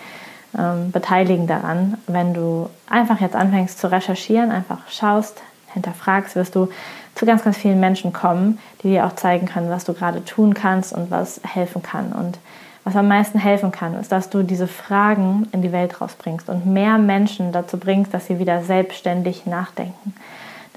ähm, 0.58 0.91
beteiligen 0.91 1.48
daran. 1.48 1.98
Wenn 2.06 2.34
du 2.34 2.69
einfach 2.88 3.19
jetzt 3.19 3.36
anfängst 3.36 3.80
zu 3.80 3.91
recherchieren, 3.91 4.52
einfach 4.52 4.88
schaust, 4.88 5.41
hinterfragst, 5.74 6.36
wirst 6.36 6.56
du 6.56 6.69
zu 7.15 7.26
ganz, 7.26 7.43
ganz 7.43 7.58
vielen 7.58 7.80
Menschen 7.80 8.13
kommen, 8.13 8.60
die 8.84 8.89
dir 8.89 9.06
auch 9.08 9.15
zeigen 9.15 9.48
können, 9.48 9.69
was 9.69 9.86
du 9.86 9.93
gerade 9.93 10.24
tun 10.24 10.54
kannst 10.54 10.93
und 10.93 11.10
was 11.10 11.41
helfen 11.43 11.82
kann. 11.82 12.13
Und 12.13 12.38
was 12.84 12.95
am 12.95 13.08
meisten 13.08 13.39
helfen 13.39 13.71
kann, 13.71 13.95
ist, 13.95 14.12
dass 14.12 14.30
du 14.30 14.43
diese 14.43 14.67
Fragen 14.67 15.48
in 15.52 15.63
die 15.63 15.71
Welt 15.71 16.00
rausbringst 16.00 16.48
und 16.50 16.67
mehr 16.67 17.00
Menschen 17.00 17.52
dazu 17.52 17.78
bringst, 17.78 18.13
dass 18.13 18.28
sie 18.28 18.38
wieder 18.38 18.63
selbstständig 18.63 19.48
nachdenken, 19.48 20.13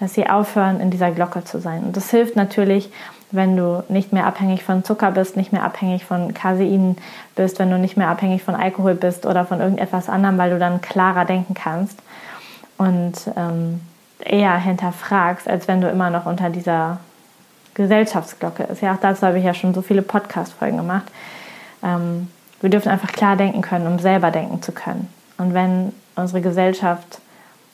dass 0.01 0.15
sie 0.15 0.29
aufhören, 0.29 0.81
in 0.81 0.91
dieser 0.91 1.11
Glocke 1.11 1.45
zu 1.45 1.61
sein. 1.61 1.85
Und 1.85 1.97
das 1.97 2.11
hilft 2.11 2.37
natürlich, 2.37 2.91
wenn 3.31 3.57
du 3.57 3.85
nicht 3.89 4.13
mehr 4.13 4.27
abhängig 4.27 4.65
von 4.65 4.85
Zucker 4.85 5.11
bist, 5.11 5.37
nicht 5.37 5.53
mehr 5.53 5.65
abhängig 5.65 6.05
von 6.05 6.33
Casein 6.35 6.97
bist, 7.35 7.59
wenn 7.59 7.71
du 7.71 7.79
nicht 7.79 7.97
mehr 7.97 8.09
abhängig 8.09 8.43
von 8.43 8.55
Alkohol 8.55 8.95
bist 8.95 9.27
oder 9.27 9.45
von 9.45 9.61
irgendetwas 9.61 10.09
anderem, 10.09 10.39
weil 10.39 10.51
du 10.51 10.59
dann 10.59 10.81
klarer 10.81 11.25
denken 11.25 11.55
kannst 11.55 11.99
und 12.79 13.15
ähm, 13.37 13.81
eher 14.21 14.57
hinterfragst, 14.57 15.49
als 15.49 15.69
wenn 15.69 15.81
du 15.81 15.89
immer 15.89 16.11
noch 16.11 16.27
unter 16.27 16.49
dieser 16.49 16.99
Gesellschaftsglocke 17.75 18.65
ist. 18.65 18.83
Ja, 18.83 18.95
auch 18.95 19.01
dazu 19.01 19.27
habe 19.27 19.39
ich 19.39 19.45
ja 19.45 19.55
schon 19.55 19.75
so 19.75 19.83
viele 19.83 20.03
Podcast-Folgen 20.03 20.79
gemacht. 20.79 21.07
Ähm, 21.83 22.29
wir 22.61 22.71
dürfen 22.71 22.89
einfach 22.89 23.13
klar 23.13 23.37
denken 23.37 23.63
können, 23.63 23.87
um 23.87 23.99
selber 23.99 24.31
denken 24.31 24.63
zu 24.63 24.73
können. 24.73 25.09
Und 25.37 25.55
wenn 25.55 25.93
unsere 26.17 26.41
Gesellschaft 26.41 27.21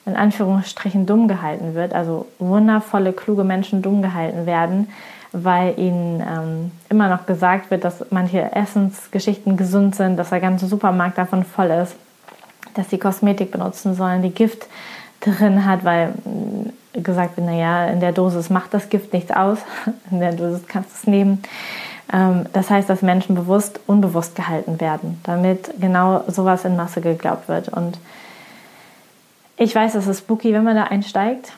in 0.07 0.17
Anführungsstrichen 0.17 1.07
dumm 1.07 1.29
gehalten 1.29 1.75
wird, 1.75 1.95
also 1.95 2.27
wundervolle, 2.39 3.13
kluge 3.13 3.45
Menschen 3.45 3.83
dumm 3.83 4.03
gehalten 4.03 4.47
werden, 4.47 4.89
weil 5.33 5.79
ihnen 5.79 6.21
ähm, 6.21 6.71
immer 6.89 7.09
noch 7.09 7.27
gesagt 7.27 7.71
wird, 7.71 7.85
dass 7.85 8.05
manche 8.11 8.55
Essensgeschichten 8.55 9.57
gesund 9.57 9.95
sind, 9.97 10.17
dass 10.17 10.31
der 10.31 10.41
ganze 10.41 10.67
Supermarkt 10.67 11.19
davon 11.19 11.45
voll 11.45 11.71
ist, 11.71 11.97
dass 12.75 12.91
sie 12.91 12.99
Kosmetik 12.99 13.51
benutzen 13.51 13.95
sollen, 13.95 14.23
die 14.23 14.31
Gift 14.31 14.67
drin 15.21 15.65
hat, 15.65 15.85
weil 15.85 16.09
mm, 16.09 17.03
gesagt 17.03 17.37
wird, 17.37 17.47
naja, 17.47 17.87
in 17.87 18.01
der 18.01 18.13
Dosis 18.13 18.51
macht 18.51 18.75
das 18.75 18.91
Gift 18.91 19.13
nichts 19.13 19.31
aus, 19.31 19.59
in 20.11 20.21
der 20.21 20.33
Dosis 20.33 20.69
kannst 20.69 20.91
du 20.91 20.95
es 20.95 21.07
nehmen. 21.07 21.43
Ähm, 22.13 22.47
das 22.53 22.71
heißt, 22.71 22.89
dass 22.89 23.03
Menschen 23.03 23.35
bewusst 23.35 23.81
unbewusst 23.87 24.37
gehalten 24.37 24.81
werden, 24.81 25.19
damit 25.25 25.81
genau 25.81 26.23
sowas 26.29 26.65
in 26.65 26.77
Masse 26.77 27.01
geglaubt 27.01 27.49
wird. 27.49 27.71
Und 27.71 27.99
ich 29.57 29.75
weiß, 29.75 29.95
es 29.95 30.07
ist 30.07 30.21
spooky, 30.21 30.53
wenn 30.53 30.65
man 30.65 30.77
da 30.77 30.85
einsteigt. 30.85 31.53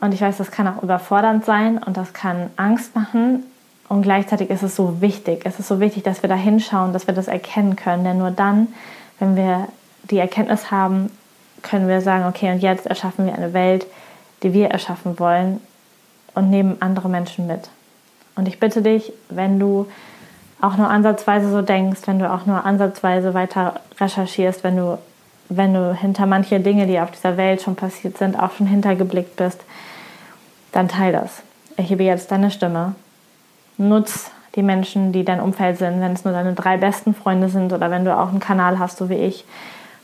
Und 0.00 0.12
ich 0.14 0.20
weiß, 0.20 0.38
das 0.38 0.50
kann 0.50 0.66
auch 0.66 0.82
überfordernd 0.82 1.44
sein 1.44 1.78
und 1.78 1.96
das 1.96 2.12
kann 2.12 2.50
Angst 2.56 2.94
machen. 2.96 3.44
Und 3.88 4.02
gleichzeitig 4.02 4.50
ist 4.50 4.62
es 4.62 4.74
so 4.74 5.00
wichtig. 5.00 5.42
Es 5.44 5.58
ist 5.58 5.68
so 5.68 5.78
wichtig, 5.78 6.02
dass 6.02 6.22
wir 6.22 6.28
da 6.28 6.34
hinschauen, 6.34 6.92
dass 6.92 7.06
wir 7.06 7.14
das 7.14 7.28
erkennen 7.28 7.76
können. 7.76 8.04
Denn 8.04 8.18
nur 8.18 8.30
dann, 8.30 8.68
wenn 9.18 9.36
wir 9.36 9.68
die 10.10 10.18
Erkenntnis 10.18 10.70
haben, 10.70 11.10
können 11.62 11.88
wir 11.88 12.00
sagen, 12.00 12.24
okay, 12.26 12.50
und 12.50 12.58
jetzt 12.58 12.86
erschaffen 12.86 13.26
wir 13.26 13.34
eine 13.34 13.52
Welt, 13.52 13.86
die 14.42 14.52
wir 14.52 14.70
erschaffen 14.70 15.18
wollen 15.18 15.60
und 16.34 16.50
nehmen 16.50 16.76
andere 16.80 17.08
Menschen 17.08 17.46
mit. 17.46 17.68
Und 18.34 18.48
ich 18.48 18.58
bitte 18.58 18.82
dich, 18.82 19.12
wenn 19.28 19.58
du 19.58 19.86
auch 20.60 20.76
nur 20.76 20.88
ansatzweise 20.88 21.50
so 21.50 21.62
denkst, 21.62 22.00
wenn 22.06 22.18
du 22.18 22.30
auch 22.30 22.46
nur 22.46 22.64
ansatzweise 22.64 23.34
weiter 23.34 23.80
recherchierst, 24.00 24.64
wenn 24.64 24.76
du, 24.76 24.98
wenn 25.48 25.74
du 25.74 25.94
hinter 25.94 26.26
manche 26.26 26.60
Dinge, 26.60 26.86
die 26.86 27.00
auf 27.00 27.10
dieser 27.10 27.36
Welt 27.36 27.62
schon 27.62 27.76
passiert 27.76 28.18
sind, 28.18 28.38
auch 28.38 28.52
schon 28.52 28.66
hintergeblickt 28.66 29.36
bist, 29.36 29.60
dann 30.72 30.88
teil 30.88 31.12
das. 31.12 31.42
Erhebe 31.76 32.04
jetzt 32.04 32.30
deine 32.30 32.50
Stimme. 32.50 32.94
Nutz 33.76 34.30
die 34.54 34.62
Menschen, 34.62 35.12
die 35.12 35.24
dein 35.24 35.40
Umfeld 35.40 35.78
sind, 35.78 36.00
wenn 36.00 36.12
es 36.12 36.24
nur 36.24 36.34
deine 36.34 36.52
drei 36.52 36.76
besten 36.76 37.14
Freunde 37.14 37.48
sind 37.48 37.72
oder 37.72 37.90
wenn 37.90 38.04
du 38.04 38.16
auch 38.16 38.28
einen 38.28 38.40
Kanal 38.40 38.78
hast, 38.78 38.98
so 38.98 39.08
wie 39.08 39.14
ich. 39.14 39.44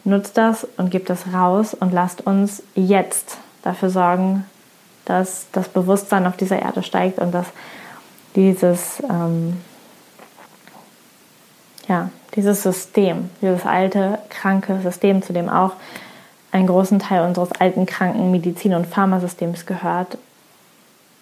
Nutz 0.05 0.33
das 0.33 0.67
und 0.77 0.91
gib 0.91 1.07
das 1.07 1.33
raus 1.35 1.75
und 1.75 1.93
lasst 1.93 2.27
uns 2.27 2.63
jetzt 2.75 3.39
dafür 3.63 3.91
sorgen, 3.91 4.47
dass 5.05 5.47
das 5.53 5.69
Bewusstsein 5.69 6.27
auf 6.27 6.37
dieser 6.37 6.61
Erde 6.61 6.83
steigt 6.83 7.19
und 7.19 7.33
dass 7.33 7.47
dieses, 8.37 9.03
ähm, 9.11 9.57
ja, 11.89 12.11
dieses 12.35 12.63
System, 12.63 13.31
dieses 13.41 13.65
alte, 13.65 14.19
kranke 14.29 14.81
System, 14.83 15.23
zu 15.23 15.33
dem 15.33 15.49
auch 15.49 15.73
einen 16.53 16.67
großen 16.67 16.99
Teil 16.99 17.27
unseres 17.27 17.53
alten, 17.53 17.87
kranken 17.87 18.31
Medizin- 18.31 18.75
und 18.75 18.87
Pharmasystems 18.87 19.67
gehört, 19.67 20.19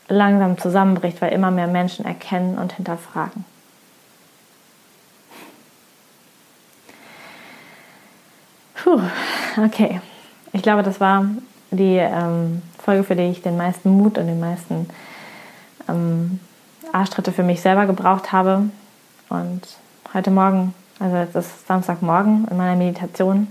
langsam 0.09 0.59
zusammenbricht, 0.59 1.21
weil 1.21 1.33
immer 1.33 1.51
mehr 1.51 1.67
Menschen 1.67 2.05
erkennen 2.05 2.59
und 2.59 2.73
hinterfragen. 2.75 3.45
Puh, 8.75 9.01
okay. 9.65 10.01
Ich 10.53 10.63
glaube, 10.63 10.83
das 10.83 11.01
war 11.01 11.27
die 11.71 11.97
ähm, 11.97 12.63
Folge, 12.79 13.05
für 13.05 13.17
die 13.17 13.25
ich 13.25 13.43
den 13.43 13.57
meisten 13.57 13.91
Mut 13.91 14.17
und 14.17 14.27
den 14.27 14.39
meisten 14.39 14.89
ähm, 15.89 16.39
Arschtritte 16.93 17.33
für 17.33 17.43
mich 17.43 17.61
selber 17.61 17.87
gebraucht 17.87 18.31
habe. 18.33 18.71
Und 19.29 19.63
heute 20.14 20.31
Morgen, 20.31 20.75
also 20.99 21.38
ist 21.38 21.66
Samstagmorgen 21.66 22.47
in 22.51 22.57
meiner 22.57 22.77
Meditation, 22.77 23.49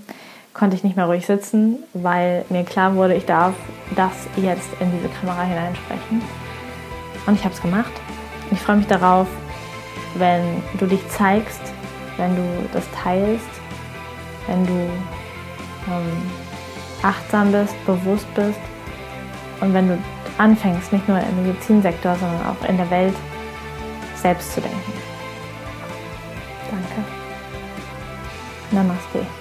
konnte 0.53 0.75
ich 0.75 0.83
nicht 0.83 0.95
mehr 0.95 1.05
ruhig 1.05 1.25
sitzen, 1.25 1.77
weil 1.93 2.45
mir 2.49 2.63
klar 2.63 2.95
wurde, 2.95 3.13
ich 3.13 3.25
darf 3.25 3.53
das 3.95 4.11
jetzt 4.37 4.69
in 4.79 4.91
diese 4.91 5.09
Kamera 5.09 5.43
hineinsprechen. 5.43 6.21
Und 7.25 7.35
ich 7.35 7.43
habe 7.43 7.53
es 7.53 7.61
gemacht. 7.61 7.91
Ich 8.51 8.59
freue 8.59 8.77
mich 8.77 8.87
darauf, 8.87 9.27
wenn 10.15 10.63
du 10.79 10.85
dich 10.85 11.07
zeigst, 11.09 11.61
wenn 12.17 12.35
du 12.35 12.43
das 12.71 12.85
teilst, 13.03 13.49
wenn 14.47 14.65
du 14.65 14.73
ähm, 14.73 16.31
achtsam 17.01 17.51
bist, 17.51 17.73
bewusst 17.85 18.33
bist 18.35 18.59
und 19.61 19.73
wenn 19.73 19.87
du 19.87 19.97
anfängst, 20.37 20.93
nicht 20.93 21.07
nur 21.07 21.19
im 21.19 21.45
Medizinsektor, 21.45 22.15
sondern 22.15 22.41
auch 22.45 22.69
in 22.69 22.77
der 22.77 22.89
Welt 22.89 23.15
selbst 24.15 24.53
zu 24.53 24.61
denken. 24.61 25.04
नमस्ते। 28.77 29.34